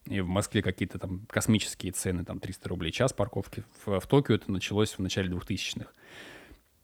и 0.07 0.20
в 0.20 0.29
Москве 0.29 0.62
какие-то 0.62 0.98
там 0.98 1.27
космические 1.29 1.92
цены, 1.92 2.25
там 2.25 2.40
300 2.40 2.68
рублей 2.68 2.92
час 2.92 3.12
парковки. 3.12 3.64
В, 3.85 4.01
в 4.01 4.07
Токио 4.07 4.35
это 4.35 4.51
началось 4.51 4.92
в 4.92 4.98
начале 4.98 5.31
2000-х. 5.31 5.90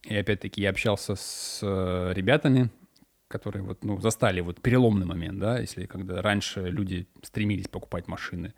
И 0.05 0.17
опять-таки 0.17 0.63
я 0.63 0.71
общался 0.71 1.17
с 1.17 1.61
э, 1.63 2.13
ребятами, 2.15 2.71
которые 3.27 3.63
вот, 3.63 3.85
ну, 3.85 4.01
застали 4.01 4.41
вот 4.41 4.63
переломный 4.63 5.05
момент, 5.05 5.39
да, 5.39 5.59
если 5.59 5.87
когда 5.87 6.23
раньше 6.23 6.71
люди 6.71 7.07
стремились 7.23 7.69
покупать 7.69 8.09
машины, 8.09 8.55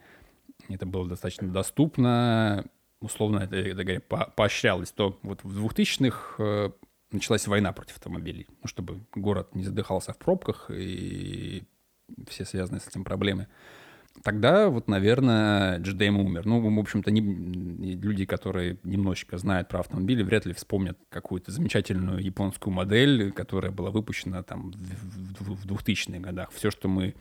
это 0.68 0.87
было 0.87 1.09
достаточно 1.09 1.48
доступно, 1.48 2.66
условно 3.00 3.40
это, 3.40 3.56
это 3.56 3.82
говоря, 3.84 4.00
по 4.00 4.32
поощрялось, 4.36 4.92
то 4.92 5.18
вот 5.22 5.42
в 5.42 5.66
2000-х 5.66 6.34
э, 6.38 6.70
началась 7.12 7.46
война 7.46 7.72
против 7.72 7.96
автомобилей, 7.96 8.46
ну, 8.62 8.68
чтобы 8.68 9.00
город 9.14 9.54
не 9.54 9.64
задыхался 9.64 10.12
в 10.12 10.18
пробках 10.18 10.70
и 10.70 11.62
все 12.28 12.44
связанные 12.44 12.80
с 12.80 12.88
этим 12.88 13.04
проблемы. 13.04 13.46
Тогда 14.22 14.68
вот, 14.68 14.88
наверное, 14.88 15.78
GDM 15.78 16.16
умер. 16.16 16.44
Ну, 16.44 16.60
в 16.60 16.78
общем-то, 16.78 17.10
не, 17.10 17.20
люди, 17.94 18.26
которые 18.26 18.76
немножечко 18.82 19.38
знают 19.38 19.68
про 19.68 19.80
автомобили, 19.80 20.22
вряд 20.22 20.44
ли 20.46 20.52
вспомнят 20.52 20.98
какую-то 21.08 21.52
замечательную 21.52 22.18
японскую 22.22 22.74
модель, 22.74 23.32
которая 23.32 23.70
была 23.70 23.90
выпущена 23.90 24.42
там 24.42 24.72
в, 24.72 25.54
в 25.54 25.66
2000-х 25.66 26.18
годах. 26.18 26.50
Все, 26.52 26.70
что 26.70 26.88
мы 26.88 27.14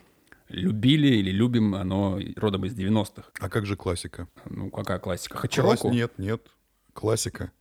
любили 0.49 1.07
или 1.07 1.31
любим, 1.31 1.75
оно 1.75 2.19
родом 2.35 2.65
из 2.65 2.75
90-х. 2.75 3.29
А 3.39 3.49
как 3.49 3.65
же 3.65 3.75
классика? 3.75 4.27
Ну, 4.49 4.69
какая 4.69 4.99
классика? 4.99 5.37
Хачироку? 5.37 5.81
Класс... 5.81 5.93
Нет, 5.93 6.13
нет. 6.17 6.41
Классика. 6.93 7.51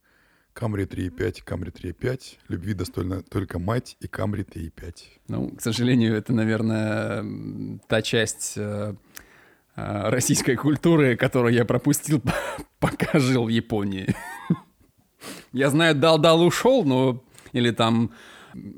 Камри 0.53 0.85
3.5, 0.85 1.43
Камри 1.45 1.71
3.5. 1.71 2.21
Любви 2.49 2.75
достойна 2.75 3.23
только 3.23 3.59
мать 3.59 3.97
и 4.01 4.09
Камри 4.09 4.43
3.5. 4.43 4.95
Ну, 5.29 5.51
к 5.51 5.61
сожалению, 5.61 6.17
это, 6.17 6.33
наверное, 6.33 7.79
та 7.87 8.03
часть 8.03 8.55
э, 8.57 8.95
э, 9.77 10.09
российской 10.11 10.57
культуры, 10.57 11.17
которую 11.17 11.55
я 11.55 11.65
пропустил, 11.65 12.21
пока 12.81 13.21
жил 13.21 13.45
в 13.45 13.49
Японии. 13.51 14.17
Я 15.53 15.71
знаю, 15.71 15.95
дал-дал 15.95 16.43
ушел, 16.43 16.85
но... 16.85 17.23
Или 17.53 17.71
там 17.71 18.13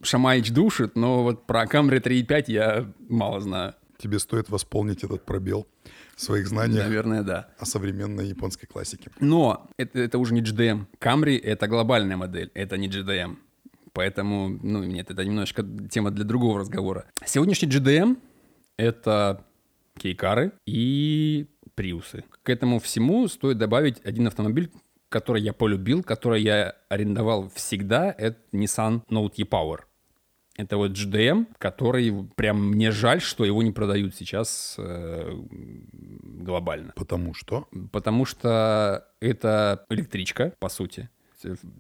Шамаич 0.03 0.53
душит, 0.53 0.97
но 0.97 1.23
вот 1.23 1.47
про 1.47 1.67
Камри 1.67 1.99
3.5 1.99 2.45
я 2.49 2.93
мало 3.09 3.41
знаю 3.41 3.75
тебе 4.01 4.19
стоит 4.19 4.49
восполнить 4.49 5.05
этот 5.05 5.25
пробел 5.25 5.67
в 6.17 6.21
своих 6.21 6.49
знаниях 6.49 6.85
Наверное, 6.85 7.23
да. 7.23 7.49
о 7.59 7.67
современной 7.67 8.27
японской 8.27 8.67
классике. 8.67 9.11
Но 9.21 9.69
это, 9.77 9.99
это 9.99 10.19
уже 10.19 10.35
не 10.35 10.43
GDM. 10.43 10.87
Camry— 10.99 11.39
это 11.43 11.69
глобальная 11.69 12.17
модель, 12.17 12.51
это 12.55 12.77
не 12.77 12.89
GDM. 12.89 13.37
Поэтому, 13.93 14.49
ну, 14.49 14.85
нет, 14.85 15.11
это 15.11 15.25
немножечко 15.25 15.65
тема 15.91 16.11
для 16.11 16.25
другого 16.25 16.61
разговора. 16.61 17.07
Сегодняшний 17.25 17.69
GDM— 17.69 18.17
это 18.77 19.45
кейкары 19.99 20.53
и 20.67 21.47
приусы. 21.75 22.25
К 22.43 22.51
этому 22.51 22.79
всему 22.79 23.27
стоит 23.29 23.59
добавить 23.59 24.01
один 24.05 24.27
автомобиль, 24.27 24.71
который 25.09 25.43
я 25.43 25.53
полюбил, 25.53 26.03
который 26.03 26.43
я 26.43 26.77
арендовал 26.89 27.51
всегда, 27.55 28.15
это 28.17 28.39
Nissan 28.53 29.03
Note 29.11 29.35
E-Power. 29.37 29.81
Это 30.61 30.77
вот 30.77 30.93
GDM, 30.93 31.47
который 31.59 32.13
прям 32.37 32.71
мне 32.71 32.91
жаль, 32.91 33.21
что 33.21 33.45
его 33.45 33.63
не 33.63 33.73
продают 33.73 34.15
сейчас 34.15 34.77
э, 34.79 35.33
глобально. 35.51 36.93
Потому 36.97 37.33
что? 37.35 37.67
Потому 37.93 38.27
что 38.27 39.07
это 39.21 39.87
электричка, 39.89 40.53
по 40.59 40.69
сути. 40.69 41.09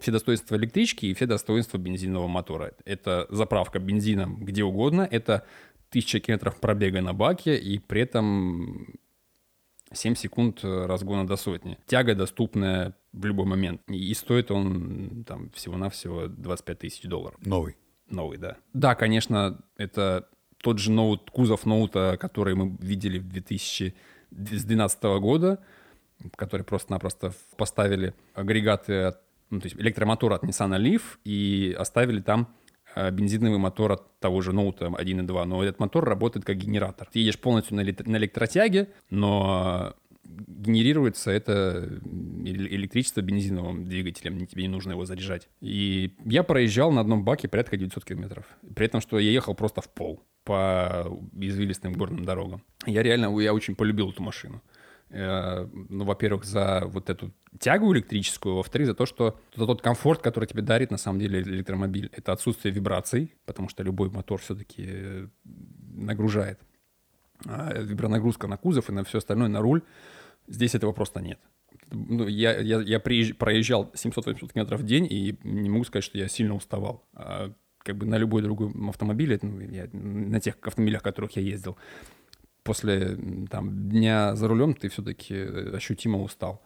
Все 0.00 0.10
достоинства 0.10 0.56
электрички 0.56 1.06
и 1.06 1.14
все 1.14 1.26
достоинства 1.26 1.76
бензинового 1.76 2.28
мотора. 2.28 2.72
Это 2.86 3.26
заправка 3.28 3.78
бензином 3.78 4.42
где 4.42 4.64
угодно, 4.64 5.06
это 5.10 5.44
тысяча 5.90 6.18
километров 6.20 6.58
пробега 6.58 7.02
на 7.02 7.12
баке 7.12 7.58
и 7.58 7.78
при 7.78 8.00
этом 8.00 8.94
7 9.92 10.14
секунд 10.14 10.60
разгона 10.64 11.26
до 11.26 11.36
сотни. 11.36 11.76
Тяга 11.86 12.14
доступная 12.14 12.94
в 13.12 13.24
любой 13.26 13.44
момент. 13.44 13.82
И 13.88 14.14
стоит 14.14 14.50
он 14.50 15.24
там 15.26 15.50
всего-навсего 15.50 16.28
25 16.28 16.78
тысяч 16.78 17.02
долларов. 17.02 17.38
Новый. 17.44 17.76
Новый, 18.10 18.38
да. 18.38 18.56
Да, 18.72 18.94
конечно, 18.94 19.58
это 19.76 20.28
тот 20.62 20.78
же 20.78 20.90
ноут, 20.90 21.30
кузов 21.30 21.64
ноута, 21.64 22.16
который 22.20 22.54
мы 22.54 22.76
видели 22.80 23.18
в 23.18 23.28
2012 23.28 25.02
года, 25.20 25.58
который 26.36 26.62
просто-напросто 26.62 27.32
поставили 27.56 28.14
агрегаты, 28.34 29.14
ну, 29.48 29.60
то 29.60 29.66
есть 29.66 29.76
электромотор 29.76 30.32
от 30.32 30.44
Nissan 30.44 30.78
Leaf 30.78 31.02
и 31.24 31.74
оставили 31.78 32.20
там 32.20 32.52
э, 32.94 33.10
бензиновый 33.10 33.58
мотор 33.58 33.92
от 33.92 34.18
того 34.20 34.42
же 34.42 34.52
ноута 34.52 34.86
1.2, 34.86 35.44
но 35.44 35.62
этот 35.62 35.80
мотор 35.80 36.04
работает 36.04 36.44
как 36.44 36.56
генератор. 36.56 37.08
Ты 37.10 37.20
едешь 37.20 37.38
полностью 37.38 37.76
на 37.76 37.82
электротяге, 37.82 38.88
но 39.08 39.94
генерируется 40.60 41.30
это 41.30 42.00
электричество 42.44 43.20
бензиновым 43.20 43.84
двигателем, 43.84 44.46
тебе 44.46 44.62
не 44.62 44.68
нужно 44.68 44.92
его 44.92 45.04
заряжать. 45.04 45.48
И 45.60 46.14
я 46.24 46.42
проезжал 46.42 46.92
на 46.92 47.00
одном 47.00 47.24
баке 47.24 47.48
порядка 47.48 47.76
900 47.76 48.04
километров. 48.04 48.46
При 48.74 48.86
этом, 48.86 49.00
что 49.00 49.18
я 49.18 49.30
ехал 49.30 49.54
просто 49.54 49.80
в 49.80 49.88
пол 49.88 50.22
по 50.44 51.06
извилистым 51.38 51.92
горным 51.92 52.24
дорогам. 52.24 52.62
Я 52.86 53.02
реально, 53.02 53.38
я 53.40 53.52
очень 53.52 53.74
полюбил 53.74 54.10
эту 54.10 54.22
машину. 54.22 54.62
Э, 55.10 55.66
ну, 55.72 56.04
во-первых, 56.04 56.44
за 56.44 56.84
вот 56.86 57.10
эту 57.10 57.32
тягу 57.58 57.92
электрическую, 57.92 58.56
во-вторых, 58.56 58.86
за 58.86 58.94
то, 58.94 59.06
что 59.06 59.40
за 59.54 59.66
тот 59.66 59.82
комфорт, 59.82 60.22
который 60.22 60.46
тебе 60.46 60.62
дарит 60.62 60.90
на 60.90 60.98
самом 60.98 61.18
деле 61.18 61.42
электромобиль. 61.42 62.10
Это 62.16 62.32
отсутствие 62.32 62.72
вибраций, 62.72 63.34
потому 63.44 63.68
что 63.68 63.82
любой 63.82 64.10
мотор 64.10 64.40
все-таки 64.40 64.84
э, 64.86 65.26
нагружает. 65.44 66.60
А 67.46 67.72
вибронагрузка 67.72 68.46
на 68.46 68.56
кузов 68.56 68.90
и 68.90 68.92
на 68.92 69.02
все 69.02 69.18
остальное, 69.18 69.48
на 69.48 69.60
руль— 69.60 69.82
Здесь 70.50 70.74
этого 70.74 70.92
просто 70.92 71.20
нет. 71.20 71.38
Ну, 71.92 72.26
я, 72.26 72.58
я, 72.58 72.80
я 72.80 72.98
приезж, 72.98 73.34
проезжал 73.34 73.90
700-800 73.94 74.52
километров 74.52 74.80
в 74.80 74.84
день, 74.84 75.06
и 75.08 75.38
не 75.44 75.70
могу 75.70 75.84
сказать, 75.84 76.04
что 76.04 76.18
я 76.18 76.28
сильно 76.28 76.54
уставал. 76.54 77.06
А, 77.14 77.52
как 77.78 77.96
бы 77.96 78.04
на 78.04 78.18
любой 78.18 78.42
другой 78.42 78.72
автомобиле, 78.88 79.38
ну, 79.42 79.60
я, 79.60 79.88
на 79.92 80.40
тех 80.40 80.56
автомобилях, 80.62 81.02
которых 81.02 81.36
я 81.36 81.42
ездил, 81.42 81.78
после 82.64 83.16
там, 83.48 83.88
дня 83.88 84.34
за 84.34 84.48
рулем 84.48 84.74
ты 84.74 84.88
все-таки 84.88 85.36
ощутимо 85.72 86.20
устал. 86.20 86.62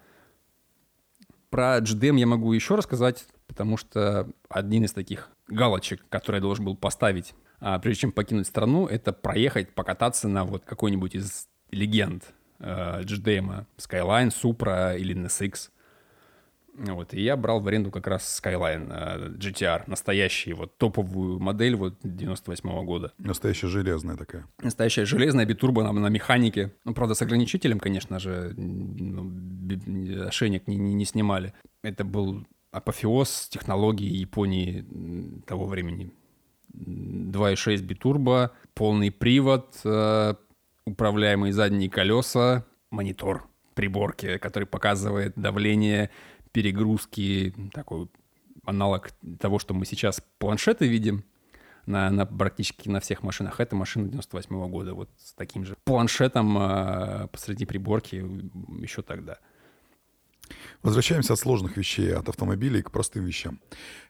Про 1.51 1.79
GDM 1.79 2.19
я 2.19 2.27
могу 2.27 2.53
еще 2.55 2.75
рассказать, 2.75 3.27
потому 3.47 3.77
что 3.77 4.31
один 4.49 4.85
из 4.85 4.93
таких 4.93 5.31
галочек, 5.47 6.05
который 6.09 6.37
я 6.37 6.43
должен 6.43 6.65
был 6.65 6.77
поставить, 6.77 7.35
а, 7.61 7.79
прежде 7.79 8.03
чем 8.03 8.13
покинуть 8.13 8.47
страну, 8.47 8.87
это 8.87 9.13
проехать, 9.13 9.75
покататься 9.75 10.27
на 10.27 10.45
вот 10.45 10.65
какой-нибудь 10.65 11.15
из 11.15 11.49
легенд 11.71 12.35
э, 12.59 13.03
GDM, 13.03 13.67
Skyline, 13.79 14.31
Supra 14.31 14.99
или 14.99 15.15
NSX. 15.15 15.71
Вот, 16.77 17.15
и 17.15 17.23
я 17.23 17.37
брал 17.37 17.61
в 17.61 17.69
аренду 17.69 17.93
как 17.93 18.09
раз 18.09 18.41
Skyline 18.43 18.89
э, 18.91 19.29
GTR, 19.39 19.85
настоящий, 19.87 20.53
вот 20.55 20.77
топовую 20.77 21.39
модель 21.39 21.77
вот 21.77 21.95
98 22.03 22.69
-го 22.69 22.85
года. 22.85 23.13
Настоящая 23.19 23.69
железная 23.69 24.17
такая. 24.17 24.47
Настоящая 24.61 25.05
железная, 25.05 25.47
битурбо 25.47 25.85
на, 25.85 25.93
на 25.93 26.09
механике. 26.09 26.73
Ну, 26.85 26.93
правда, 26.93 27.15
с 27.15 27.23
ограничителем, 27.23 27.79
конечно 27.79 28.19
же, 28.19 28.55
ну, 28.57 30.27
ошейник 30.27 30.67
не, 30.67 30.77
не, 30.77 30.95
не 30.95 31.05
снимали. 31.05 31.53
Это 31.83 32.05
был 32.05 32.45
апофеоз 32.73 33.49
технологии 33.51 34.09
Японии 34.09 34.85
того 35.47 35.67
времени. 35.67 36.11
2.6 36.75 37.83
битурбо, 37.83 38.51
полный 38.75 39.13
привод, 39.13 39.77
э, 39.85 40.35
управляемые 40.87 41.53
задние 41.53 41.91
колеса, 41.91 42.65
монитор 42.91 43.49
приборки, 43.75 44.39
который 44.39 44.67
показывает 44.67 45.33
давление, 45.37 46.11
перегрузки, 46.53 47.55
такой 47.73 48.09
аналог 48.65 49.11
того, 49.41 49.59
что 49.59 49.75
мы 49.75 49.85
сейчас 49.85 50.23
планшеты 50.39 50.87
видим 50.87 51.25
на, 51.87 52.11
на 52.11 52.25
практически 52.27 52.89
на 52.89 53.01
всех 53.01 53.23
машинах. 53.23 53.61
Это 53.61 53.77
машина 53.77 54.09
98 54.09 54.51
-го 54.55 54.69
года, 54.69 54.95
вот 54.95 55.11
с 55.19 55.33
таким 55.33 55.65
же 55.65 55.77
планшетом 55.85 56.57
э, 56.59 57.29
посреди 57.29 57.67
приборки 57.67 58.25
еще 58.81 59.03
тогда. 59.03 59.39
Возвращаемся 60.83 61.33
от 61.33 61.39
сложных 61.39 61.77
вещей, 61.77 62.15
от 62.15 62.29
автомобилей 62.29 62.83
к 62.83 62.91
простым 62.91 63.25
вещам. 63.25 63.61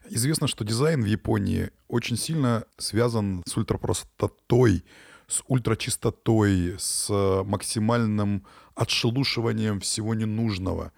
Известно, 0.09 0.47
что 0.47 0.65
дизайн 0.65 1.01
в 1.01 1.05
Японии 1.05 1.71
очень 1.87 2.17
сильно 2.17 2.65
связан 2.77 3.43
с 3.45 3.55
ультрапростотой 3.55 4.83
с 5.27 5.43
ультрачистотой, 5.47 6.75
с 6.77 7.09
максимальным 7.45 8.45
отшелушиванием 8.75 9.79
всего 9.79 10.13
ненужного. 10.13 10.91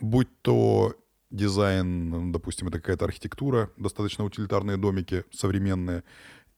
Будь 0.00 0.28
то 0.42 0.94
дизайн, 1.30 2.32
допустим, 2.32 2.68
это 2.68 2.78
какая-то 2.78 3.04
архитектура, 3.04 3.70
достаточно 3.76 4.24
утилитарные 4.24 4.76
домики 4.76 5.24
современные, 5.32 6.04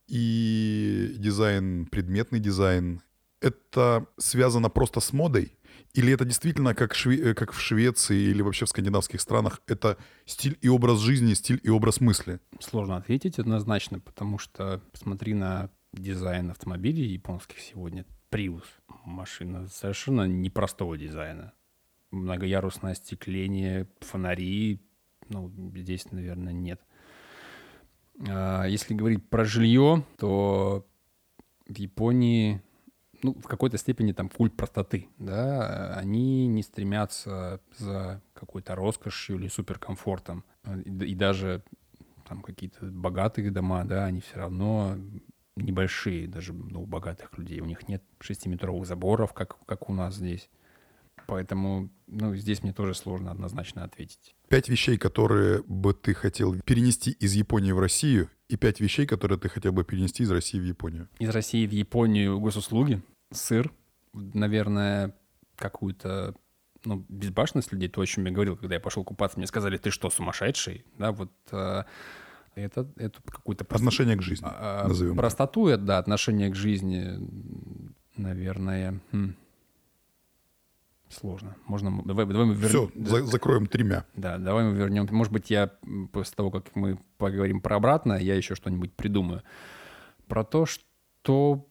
и 0.08 1.14
дизайн, 1.18 1.86
предметный 1.86 2.40
дизайн. 2.40 3.00
Это 3.40 4.06
связано 4.16 4.70
просто 4.70 5.00
с 5.00 5.12
модой? 5.12 5.52
Или 5.94 6.12
это 6.12 6.24
действительно, 6.24 6.74
как, 6.74 6.94
Шве- 6.94 7.34
как 7.34 7.52
в 7.52 7.60
Швеции 7.60 8.30
или 8.30 8.42
вообще 8.42 8.64
в 8.64 8.68
скандинавских 8.68 9.20
странах, 9.20 9.60
это 9.66 9.98
стиль 10.24 10.58
и 10.62 10.68
образ 10.68 11.00
жизни, 11.00 11.34
стиль 11.34 11.60
и 11.62 11.68
образ 11.68 12.00
мысли? 12.00 12.40
Сложно 12.60 12.96
ответить 12.96 13.38
однозначно, 13.38 14.00
потому 14.00 14.38
что 14.38 14.80
посмотри 14.92 15.34
на 15.34 15.70
дизайн 15.98 16.50
автомобилей 16.50 17.06
японских 17.06 17.60
сегодня. 17.60 18.04
Prius. 18.30 18.64
Машина 19.04 19.68
совершенно 19.68 20.26
непростого 20.26 20.98
дизайна. 20.98 21.52
Многоярусное 22.10 22.92
остекление, 22.92 23.88
фонари. 24.00 24.80
Ну, 25.28 25.52
здесь, 25.74 26.10
наверное, 26.12 26.52
нет. 26.52 26.80
А, 28.28 28.64
если 28.64 28.94
говорить 28.94 29.28
про 29.28 29.44
жилье, 29.44 30.04
то 30.18 30.86
в 31.66 31.76
Японии 31.76 32.62
ну, 33.22 33.34
в 33.34 33.44
какой-то 33.44 33.78
степени 33.78 34.12
там 34.12 34.28
культ 34.28 34.56
простоты, 34.56 35.08
да, 35.18 35.94
они 35.94 36.46
не 36.46 36.62
стремятся 36.62 37.60
за 37.76 38.22
какой-то 38.34 38.74
роскошью 38.74 39.36
или 39.36 39.48
суперкомфортом. 39.48 40.44
И, 40.84 41.14
даже 41.14 41.62
там 42.28 42.42
какие-то 42.42 42.86
богатые 42.86 43.50
дома, 43.50 43.84
да, 43.84 44.04
они 44.04 44.20
все 44.20 44.36
равно 44.36 44.96
небольшие, 45.56 46.28
даже 46.28 46.52
ну, 46.52 46.82
у 46.82 46.86
богатых 46.86 47.36
людей. 47.38 47.60
У 47.60 47.64
них 47.64 47.88
нет 47.88 48.02
шестиметровых 48.20 48.86
заборов, 48.86 49.32
как, 49.32 49.56
как 49.66 49.88
у 49.88 49.94
нас 49.94 50.16
здесь. 50.16 50.48
Поэтому, 51.26 51.90
ну, 52.06 52.34
здесь 52.36 52.62
мне 52.62 52.72
тоже 52.72 52.94
сложно 52.94 53.30
однозначно 53.30 53.82
ответить. 53.82 54.36
Пять 54.48 54.68
вещей, 54.68 54.96
которые 54.96 55.62
бы 55.64 55.92
ты 55.94 56.14
хотел 56.14 56.60
перенести 56.60 57.10
из 57.10 57.32
Японии 57.34 57.72
в 57.72 57.80
Россию, 57.80 58.30
и 58.48 58.56
пять 58.56 58.80
вещей, 58.80 59.06
которые 59.06 59.38
ты 59.38 59.48
хотел 59.48 59.72
бы 59.72 59.84
перенести 59.84 60.22
из 60.22 60.30
России 60.30 60.60
в 60.60 60.64
Японию. 60.64 61.08
Из 61.18 61.30
России 61.30 61.66
в 61.66 61.72
Японию 61.72 62.38
госуслуги, 62.38 63.02
сыр, 63.32 63.72
наверное, 64.12 65.16
какую-то 65.56 66.36
ну, 66.84 67.04
безбашенность 67.08 67.72
людей, 67.72 67.88
то, 67.88 68.00
о 68.00 68.06
чем 68.06 68.26
я 68.26 68.30
говорил, 68.30 68.56
когда 68.56 68.76
я 68.76 68.80
пошел 68.80 69.02
купаться, 69.02 69.38
мне 69.38 69.48
сказали, 69.48 69.78
ты 69.78 69.90
что, 69.90 70.10
сумасшедший? 70.10 70.84
Да, 70.98 71.10
вот 71.10 71.32
э, 71.50 71.82
это, 72.56 72.90
это. 72.96 73.20
Прост... 73.44 73.62
Отношение 73.72 74.16
к 74.16 74.22
жизни, 74.22 74.46
а, 74.48 74.88
назовем. 74.88 75.16
Простоту, 75.16 75.68
это, 75.68 75.82
да, 75.82 75.98
отношение 75.98 76.50
к 76.50 76.56
жизни, 76.56 77.18
наверное... 78.16 79.00
Хм 79.12 79.34
Сложно. 81.08 81.56
Можно... 81.66 82.02
Давай, 82.04 82.26
давай 82.26 82.46
мы 82.46 82.54
вернем... 82.54 82.68
Все, 82.68 82.90
за, 82.94 83.24
закроем 83.24 83.66
тремя. 83.66 84.04
Да, 84.14 84.38
давай 84.38 84.64
мы 84.64 84.76
вернем. 84.76 85.06
Может 85.10 85.32
быть, 85.32 85.50
я 85.50 85.70
после 86.12 86.34
того, 86.34 86.50
как 86.50 86.74
мы 86.74 86.98
поговорим 87.16 87.60
про 87.60 87.76
обратное, 87.76 88.18
я 88.18 88.34
еще 88.34 88.54
что-нибудь 88.54 88.92
придумаю. 88.92 89.42
Про 90.26 90.42
то, 90.42 90.66
что 90.66 91.68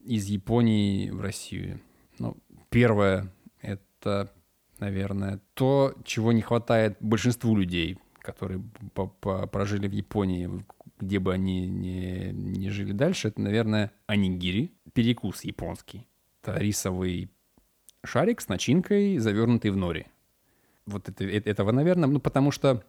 из 0.00 0.26
Японии 0.26 1.10
в 1.10 1.20
Россию. 1.20 1.80
Ну, 2.18 2.36
первое— 2.68 3.32
это, 3.60 4.32
наверное, 4.80 5.40
то, 5.54 5.94
чего 6.04 6.32
не 6.32 6.42
хватает 6.42 6.96
большинству 7.00 7.56
людей, 7.56 7.98
которые 8.26 8.60
прожили 9.52 9.86
в 9.86 9.92
Японии, 9.92 10.50
где 10.98 11.20
бы 11.20 11.32
они 11.32 11.68
ни, 11.68 12.32
ни 12.32 12.68
жили 12.70 12.92
дальше, 12.92 13.28
это, 13.28 13.40
наверное, 13.40 13.92
анигири, 14.06 14.72
перекус 14.92 15.44
японский. 15.44 16.08
Это 16.42 16.58
рисовый 16.58 17.30
шарик 18.04 18.40
с 18.40 18.48
начинкой, 18.48 19.18
завернутый 19.18 19.70
в 19.70 19.76
нори. 19.76 20.06
Вот 20.86 21.08
это, 21.08 21.24
э, 21.24 21.40
этого, 21.44 21.70
наверное, 21.70 22.08
ну, 22.08 22.18
потому 22.18 22.50
что 22.50 22.84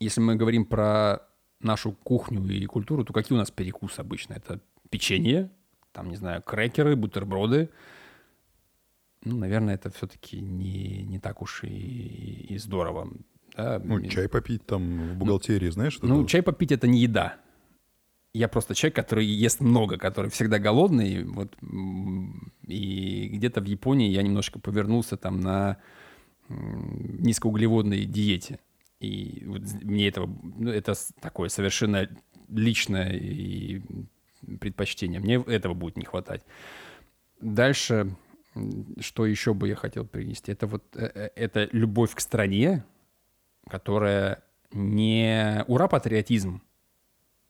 если 0.00 0.20
мы 0.20 0.34
говорим 0.34 0.64
про 0.64 1.22
нашу 1.60 1.92
кухню 1.92 2.44
и 2.48 2.66
культуру, 2.66 3.04
то 3.04 3.12
какие 3.12 3.36
у 3.36 3.38
нас 3.38 3.50
перекусы 3.50 4.00
обычно? 4.00 4.34
Это 4.34 4.60
печенье, 4.90 5.50
там, 5.92 6.10
не 6.10 6.16
знаю, 6.16 6.42
крекеры, 6.42 6.96
бутерброды. 6.96 7.70
Ну, 9.24 9.36
наверное, 9.36 9.74
это 9.74 9.90
все-таки 9.90 10.40
не, 10.40 11.04
не 11.04 11.18
так 11.18 11.42
уж 11.42 11.64
и, 11.64 12.46
и 12.48 12.58
здорово. 12.58 13.08
Да? 13.56 13.80
Ну, 13.82 14.00
чай 14.02 14.28
попить 14.28 14.66
там 14.66 15.14
в 15.14 15.16
бухгалтерии, 15.18 15.66
ну, 15.66 15.72
знаешь? 15.72 15.94
Что 15.94 16.06
ну, 16.06 16.26
чай 16.26 16.42
попить— 16.42 16.72
это 16.72 16.86
не 16.86 17.00
еда 17.00 17.36
я 18.36 18.48
просто 18.48 18.74
человек, 18.74 18.96
который 18.96 19.24
ест 19.24 19.60
много, 19.60 19.96
который 19.96 20.30
всегда 20.30 20.58
голодный. 20.58 21.24
Вот, 21.24 21.56
и 22.66 23.28
где-то 23.32 23.62
в 23.62 23.64
Японии 23.64 24.10
я 24.10 24.22
немножко 24.22 24.58
повернулся 24.58 25.16
там 25.16 25.40
на 25.40 25.78
низкоуглеводной 26.48 28.04
диете. 28.04 28.58
И 29.00 29.42
вот 29.46 29.62
мне 29.82 30.08
этого, 30.08 30.28
ну, 30.42 30.70
это 30.70 30.94
такое 31.20 31.48
совершенно 31.48 32.08
личное 32.48 33.12
и 33.12 33.80
предпочтение. 34.60 35.20
Мне 35.20 35.36
этого 35.36 35.72
будет 35.72 35.96
не 35.96 36.04
хватать. 36.04 36.44
Дальше, 37.40 38.14
что 39.00 39.24
еще 39.26 39.54
бы 39.54 39.68
я 39.68 39.76
хотел 39.76 40.06
принести, 40.06 40.52
это 40.52 40.66
вот 40.66 40.84
э, 40.94 41.10
э, 41.14 41.30
это 41.36 41.68
любовь 41.72 42.14
к 42.14 42.20
стране, 42.20 42.84
которая 43.68 44.42
не 44.72 45.64
ура-патриотизм, 45.66 46.62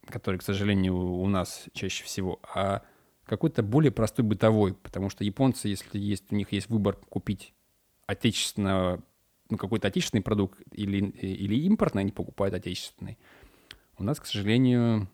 который, 0.07 0.38
к 0.38 0.42
сожалению, 0.42 0.96
у 0.96 1.26
нас 1.26 1.64
чаще 1.72 2.05
всего, 2.05 2.40
а 2.55 2.83
какой-то 3.24 3.62
более 3.62 3.90
простой 3.90 4.24
бытовой, 4.24 4.74
потому 4.74 5.11
что 5.11 5.24
японцы, 5.24 5.68
если 5.68 5.98
есть, 5.98 6.31
у 6.31 6.37
них 6.37 6.52
есть 6.52 6.68
выбор 6.68 6.96
купить 7.09 7.52
отечественного, 8.07 9.02
ну, 9.50 9.57
какой-то 9.57 9.88
отечественный 9.88 10.22
продукт 10.22 10.61
или, 10.72 10.98
или 10.98 11.57
импортный, 11.66 12.02
они 12.02 12.12
покупают 12.12 12.55
отечественный. 12.55 13.18
У 13.98 14.05
нас, 14.05 14.20
к 14.20 14.26
сожалению, 14.26 15.09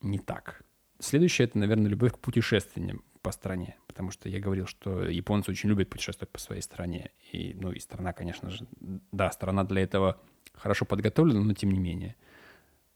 не 0.00 0.18
так. 0.18 0.62
Следующее— 0.98 1.46
это, 1.46 1.58
наверное, 1.58 1.88
любовь 1.90 2.12
к 2.12 2.18
путешествиям 2.18 3.02
по 3.22 3.32
стране, 3.32 3.76
потому 3.94 4.10
что 4.10 4.28
я 4.28 4.40
говорил, 4.40 4.66
что 4.66 5.04
японцы 5.04 5.52
очень 5.52 5.68
любят 5.68 5.88
путешествовать 5.88 6.30
по 6.30 6.40
своей 6.40 6.62
стране. 6.62 7.12
И, 7.30 7.54
ну, 7.54 7.70
и 7.70 7.78
страна, 7.78 8.12
конечно 8.12 8.50
же, 8.50 8.66
да, 9.12 9.30
страна 9.30 9.62
для 9.62 9.82
этого 9.82 10.20
хорошо 10.52 10.84
подготовлена, 10.84 11.40
но 11.40 11.54
тем 11.54 11.70
не 11.70 11.78
менее— 11.78 12.16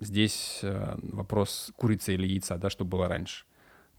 здесь 0.00 0.60
э, 0.62 0.96
вопрос 1.02 1.72
курицы 1.76 2.14
или 2.14 2.26
яйца, 2.26 2.56
да, 2.56 2.70
что 2.70 2.84
было 2.84 3.08
раньше. 3.08 3.44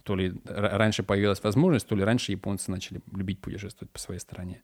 То 0.04 0.16
ли 0.16 0.34
раньше 0.46 1.04
появилась 1.04 1.44
возможность, 1.44 1.88
то 1.88 1.96
ли 1.96 2.04
раньше 2.04 2.32
японцы 2.32 2.72
начали 2.72 3.02
любить 3.12 3.40
путешествовать 3.42 3.92
по 3.92 4.00
своей 4.00 4.20
стране. 4.20 4.62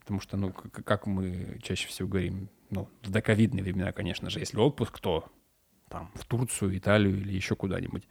Потому 0.00 0.20
что, 0.20 0.36
ну, 0.36 0.52
как 0.52 1.06
мы 1.06 1.58
чаще 1.62 1.88
всего 1.88 2.08
говорим, 2.08 2.48
ну, 2.70 2.88
в 3.02 3.10
доковидные 3.10 3.62
времена, 3.62 3.92
конечно 3.92 4.28
же, 4.28 4.38
если 4.38 4.58
отпуск, 4.58 5.00
то 5.00 5.24
там 5.88 6.10
в 6.14 6.24
Турцию, 6.26 6.76
Италию 6.76 7.18
или 7.18 7.32
еще 7.32 7.56
куда-нибудь. 7.56 8.06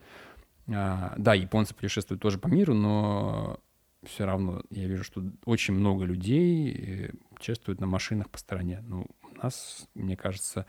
А, 0.68 1.14
да, 1.18 1.34
японцы 1.34 1.74
путешествуют 1.74 2.22
тоже 2.22 2.38
по 2.38 2.48
миру, 2.48 2.74
но 2.74 3.60
все 4.04 4.26
равно 4.26 4.62
я 4.70 4.88
вижу, 4.88 5.04
что 5.04 5.24
очень 5.46 5.74
много 5.74 6.06
людей 6.06 6.72
э, 6.72 7.12
путешествуют 7.36 7.80
на 7.80 7.88
машинах 7.88 8.30
по 8.30 8.38
стране. 8.38 8.84
Ну, 8.88 9.08
у 9.22 9.44
нас, 9.44 9.88
мне 9.94 10.16
кажется, 10.16 10.66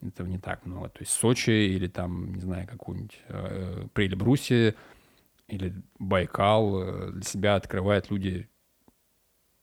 этого 0.00 0.26
не 0.26 0.38
так 0.38 0.66
много. 0.66 0.88
То 0.88 1.00
есть 1.00 1.12
Сочи 1.12 1.50
или 1.50 1.86
там, 1.86 2.34
не 2.34 2.40
знаю, 2.40 2.66
какую-нибудь 2.66 3.18
э, 3.28 3.86
или 5.48 5.74
Байкал 5.98 6.82
э, 6.82 7.10
для 7.12 7.22
себя 7.22 7.56
открывают 7.56 8.10
люди 8.10 8.48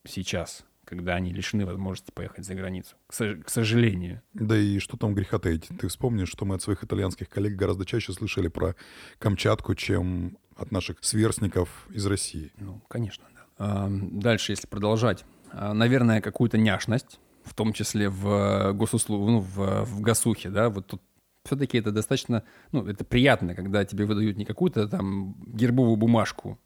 сейчас, 0.06 0.64
когда 0.90 1.14
они 1.14 1.32
лишены 1.32 1.64
возможности 1.64 2.10
поехать 2.10 2.44
за 2.44 2.54
границу. 2.54 2.96
К, 3.06 3.42
к 3.44 3.48
сожалению. 3.48 4.20
Да 4.34 4.58
и 4.58 4.78
что 4.80 4.96
там 4.96 5.14
греха 5.14 5.38
таить? 5.38 5.68
Ты 5.80 5.88
вспомнишь, 5.88 6.28
что 6.28 6.44
мы 6.44 6.56
от 6.56 6.62
своих 6.62 6.84
итальянских 6.84 7.28
коллег 7.28 7.54
гораздо 7.54 7.86
чаще 7.86 8.12
слышали 8.12 8.48
про 8.48 8.74
Камчатку, 9.18 9.74
чем 9.74 10.36
от 10.56 10.72
наших 10.72 10.98
сверстников 11.00 11.86
из 11.90 12.04
России. 12.06 12.52
Ну, 12.58 12.82
конечно, 12.88 13.24
да. 13.32 13.46
А, 13.58 13.88
дальше, 13.88 14.52
если 14.52 14.66
продолжать. 14.66 15.24
А, 15.52 15.72
наверное, 15.72 16.20
какую-то 16.20 16.58
няшность 16.58 17.20
в 17.44 17.54
том 17.54 17.72
числе 17.72 18.08
в 18.08 18.28
э, 18.28 18.72
госуслуг, 18.72 19.28
ну, 19.28 19.40
в, 19.40 19.84
в 19.84 20.00
ГАСУХе, 20.00 20.50
да, 20.50 20.68
вот 20.68 20.86
тут 20.86 21.02
все-таки 21.44 21.78
это 21.78 21.90
достаточно, 21.90 22.44
ну, 22.70 22.86
это 22.86 23.04
приятно, 23.04 23.54
когда 23.54 23.84
тебе 23.84 24.04
выдают 24.04 24.36
не 24.36 24.44
какую-то 24.44 24.86
там 24.88 25.34
гербовую 25.46 25.96
бумажку, 25.96 26.58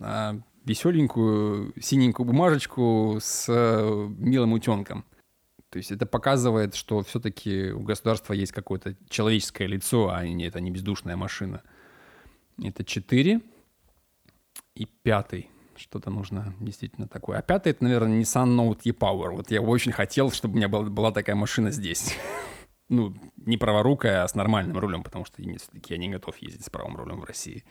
а 0.00 0.36
веселенькую 0.64 1.72
синенькую 1.80 2.26
бумажечку 2.26 3.18
с 3.20 3.46
э, 3.48 4.08
милым 4.18 4.52
утенком. 4.52 5.04
То 5.70 5.78
есть 5.78 5.90
это 5.90 6.06
показывает, 6.06 6.74
что 6.74 7.02
все-таки 7.02 7.72
у 7.72 7.80
государства 7.80 8.32
есть 8.32 8.52
какое-то 8.52 8.96
человеческое 9.08 9.66
лицо, 9.66 10.08
а 10.08 10.26
не 10.26 10.46
это 10.46 10.60
не 10.60 10.70
бездушная 10.70 11.16
машина. 11.16 11.62
Это 12.62 12.84
четыре. 12.84 13.40
И 14.74 14.86
пятый 14.86 15.50
что-то 15.76 16.10
нужно 16.10 16.54
действительно 16.60 17.08
такое. 17.08 17.38
А 17.38 17.42
пятый, 17.42 17.70
это, 17.70 17.84
наверное, 17.84 18.20
Nissan 18.20 18.56
Note 18.56 18.80
E-Power. 18.84 19.30
Вот 19.30 19.50
я 19.50 19.60
очень 19.60 19.92
хотел, 19.92 20.30
чтобы 20.30 20.54
у 20.54 20.56
меня 20.58 20.68
была, 20.68 20.84
была 20.84 21.10
такая 21.10 21.36
машина 21.36 21.70
здесь. 21.70 22.16
ну, 22.88 23.14
не 23.36 23.56
праворукая, 23.56 24.22
а 24.22 24.28
с 24.28 24.34
нормальным 24.34 24.78
рулем, 24.78 25.02
потому 25.02 25.24
что 25.24 25.42
все-таки 25.42 25.94
я 25.94 25.98
не 25.98 26.08
готов 26.08 26.36
ездить 26.38 26.64
с 26.64 26.70
правым 26.70 26.96
рулем 26.96 27.20
в 27.20 27.24
России. 27.24 27.64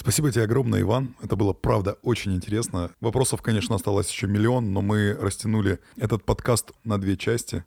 Спасибо 0.00 0.32
тебе 0.32 0.44
огромное, 0.44 0.80
Иван. 0.80 1.14
Это 1.20 1.36
было, 1.36 1.52
правда, 1.52 1.98
очень 2.00 2.34
интересно. 2.34 2.90
Вопросов, 3.02 3.42
конечно, 3.42 3.74
осталось 3.74 4.10
еще 4.10 4.26
миллион, 4.26 4.72
но 4.72 4.80
мы 4.80 5.12
растянули 5.12 5.78
этот 5.98 6.24
подкаст 6.24 6.72
на 6.84 6.98
две 6.98 7.18
части. 7.18 7.66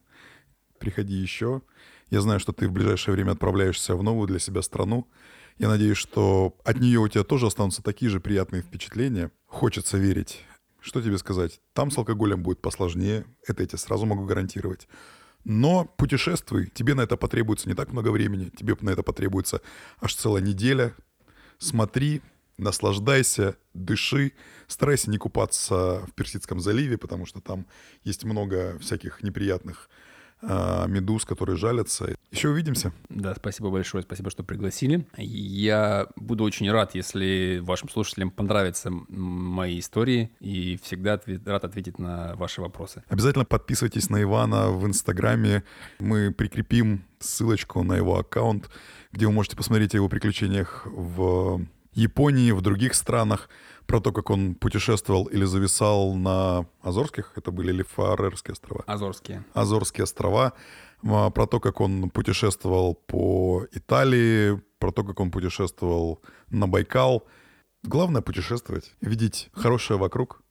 Приходи 0.79 1.13
еще. 1.13 1.61
Я 2.09 2.21
знаю, 2.21 2.39
что 2.39 2.51
ты 2.51 2.67
в 2.67 2.71
ближайшее 2.71 3.13
время 3.13 3.33
отправляешься 3.33 3.95
в 3.95 4.01
новую 4.01 4.25
для 4.27 4.39
себя 4.39 4.63
страну. 4.63 5.07
Я 5.59 5.67
надеюсь, 5.67 5.97
что 5.97 6.57
от 6.65 6.79
нее 6.79 7.01
у 7.01 7.07
тебя 7.07 7.23
тоже 7.23 7.45
останутся 7.45 7.83
такие 7.83 8.09
же 8.09 8.19
приятные 8.19 8.63
впечатления. 8.63 9.29
Хочется 9.45 9.99
верить. 9.99 10.43
Что 10.79 11.03
тебе 11.03 11.19
сказать? 11.19 11.61
Там 11.73 11.91
с 11.91 11.97
алкоголем 11.99 12.41
будет 12.41 12.63
посложнее. 12.63 13.25
Это 13.47 13.61
я 13.61 13.67
тебе 13.67 13.77
сразу 13.77 14.07
могу 14.07 14.25
гарантировать. 14.25 14.87
Но 15.43 15.85
путешествуй. 15.85 16.71
Тебе 16.73 16.95
на 16.95 17.01
это 17.01 17.15
потребуется 17.15 17.69
не 17.69 17.75
так 17.75 17.91
много 17.91 18.09
времени. 18.09 18.49
Тебе 18.49 18.75
на 18.81 18.89
это 18.89 19.03
потребуется 19.03 19.61
аж 20.01 20.15
целая 20.15 20.41
неделя, 20.41 20.95
смотри, 21.57 22.21
наслаждайся, 22.57 23.55
дыши, 23.73 24.33
старайся 24.67 25.09
не 25.09 25.17
купаться 25.17 26.03
в 26.07 26.13
Персидском 26.13 26.59
заливе, 26.59 26.97
потому 26.97 27.25
что 27.25 27.41
там 27.41 27.65
есть 28.03 28.23
много 28.23 28.77
всяких 28.79 29.23
неприятных 29.23 29.89
э, 30.41 30.85
медуз, 30.87 31.25
которые 31.25 31.57
жалятся. 31.57 32.15
Еще 32.31 32.49
увидимся. 32.49 32.93
Да, 33.09 33.33
спасибо 33.35 33.69
большое, 33.69 34.03
спасибо, 34.03 34.29
что 34.29 34.43
пригласили. 34.43 35.07
Я 35.17 36.07
буду 36.15 36.43
очень 36.43 36.69
рад, 36.71 36.95
если 36.95 37.59
вашим 37.63 37.89
слушателям 37.89 38.31
понравятся 38.31 38.89
мои 38.91 39.79
истории, 39.79 40.31
и 40.39 40.79
всегда 40.83 41.13
ответ, 41.13 41.47
рад 41.47 41.65
ответить 41.65 41.99
на 41.99 42.35
ваши 42.35 42.61
вопросы. 42.61 43.03
Обязательно 43.09 43.45
подписывайтесь 43.45 44.09
на 44.09 44.21
Ивана 44.21 44.69
в 44.69 44.85
Инстаграме. 44.85 45.63
Мы 45.99 46.31
прикрепим 46.31 47.03
ссылочку 47.19 47.83
на 47.83 47.93
его 47.95 48.17
аккаунт, 48.17 48.69
где 49.13 49.27
вы 49.27 49.31
можете 49.31 49.55
посмотреть 49.55 49.93
о 49.93 49.97
его 49.97 50.09
приключениях 50.09 50.85
в 50.85 51.61
Японии, 51.93 52.51
в 52.51 52.61
других 52.61 52.95
странах, 52.95 53.47
про 53.85 53.99
то, 54.01 54.11
как 54.11 54.31
он 54.31 54.55
путешествовал 54.55 55.25
или 55.25 55.45
зависал 55.45 56.15
на 56.15 56.65
Азорских, 56.81 57.31
это 57.35 57.51
были 57.51 57.71
ли 57.71 57.83
Фарерские 57.83 58.53
острова? 58.53 58.83
Азорские. 58.87 59.45
Азорские 59.53 60.03
острова, 60.03 60.53
а, 61.03 61.29
про 61.29 61.45
то, 61.45 61.59
как 61.59 61.79
он 61.79 62.09
путешествовал 62.09 62.95
по 62.95 63.67
Италии, 63.71 64.59
про 64.79 64.91
то, 64.91 65.03
как 65.03 65.19
он 65.19 65.29
путешествовал 65.29 66.21
на 66.49 66.67
Байкал. 66.67 67.27
Главное 67.83 68.21
путешествовать, 68.21 68.95
видеть 69.01 69.49
хорошее 69.53 69.99
вокруг. 69.99 70.41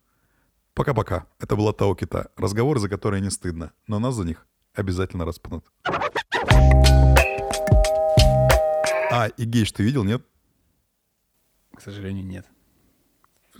Пока-пока. 0.75 1.27
Это 1.41 1.57
была 1.57 1.73
Тао 1.73 1.95
Кита. 1.95 2.31
Разговоры, 2.37 2.79
за 2.79 2.89
которые 2.89 3.21
не 3.21 3.31
стыдно, 3.31 3.73
но 3.89 3.99
нас 3.99 4.15
за 4.15 4.25
них 4.25 4.47
обязательно 4.75 5.25
распнут. 5.25 5.65
А, 9.13 9.27
и 9.27 9.45
гейш 9.45 9.71
ты 9.73 9.83
видел, 9.83 10.05
нет? 10.05 10.23
К 11.77 11.83
сожалению, 11.83 12.25
нет. 12.25 12.47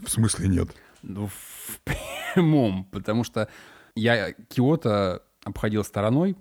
В 0.03 0.09
смысле 0.09 0.49
нет? 0.49 0.75
Ну, 1.03 1.27
в 1.27 1.81
прямом, 1.85 2.87
потому 2.87 3.23
что 3.23 3.51
я 3.95 4.33
Киото 4.33 5.23
обходил 5.45 5.85
стороной 5.85 6.39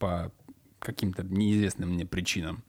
по 0.00 0.32
каким-то 0.80 1.22
неизвестным 1.22 1.90
мне 1.90 2.06
причинам. 2.06 2.64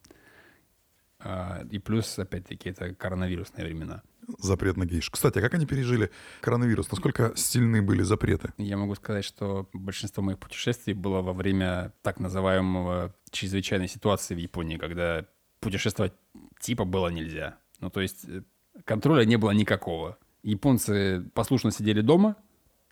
А, 1.18 1.66
и 1.72 1.80
плюс, 1.80 2.20
опять-таки, 2.20 2.70
это 2.70 2.94
коронавирусные 2.94 3.66
времена. 3.66 4.04
Запрет 4.38 4.78
на 4.78 4.86
гейш. 4.86 5.10
Кстати, 5.10 5.40
а 5.40 5.42
как 5.42 5.56
они 5.56 5.66
пережили 5.66 6.12
коронавирус? 6.42 6.92
Насколько 6.92 7.34
сильны 7.36 7.82
были 7.82 8.04
запреты? 8.04 8.54
Я 8.60 8.78
могу 8.78 8.94
сказать, 8.94 9.26
что 9.26 9.68
большинство 9.74 10.22
моих 10.22 10.38
путешествий 10.38 10.94
было 10.94 11.24
во 11.24 11.34
время 11.34 11.92
так 12.04 12.20
называемого 12.20 13.16
чрезвычайной 13.32 13.88
ситуации 13.88 14.36
в 14.36 14.38
Японии, 14.38 14.78
когда 14.78 15.26
путешествовать 15.66 16.14
типа 16.60 16.86
было 16.86 17.08
нельзя. 17.08 17.58
Ну, 17.80 17.90
то 17.90 18.00
есть 18.00 18.26
э, 18.30 18.44
контроля 18.84 19.26
не 19.26 19.36
было 19.38 19.50
никакого. 19.50 20.20
Японцы 20.44 21.28
послушно 21.34 21.72
сидели 21.72 22.02
дома, 22.02 22.36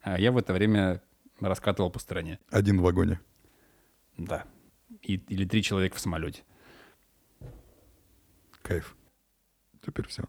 а 0.02 0.20
я 0.20 0.32
в 0.32 0.38
это 0.38 0.54
время 0.54 1.04
раскатывал 1.40 1.92
по 1.92 2.00
стране. 2.00 2.40
Один 2.50 2.80
в 2.80 2.84
вагоне. 2.84 3.20
Да. 4.18 4.46
И, 5.04 5.18
или 5.18 5.46
три 5.46 5.62
человека 5.62 5.98
в 5.98 6.00
самолете. 6.00 6.42
Кайф. 8.64 8.96
Теперь 9.86 10.08
все. 10.08 10.24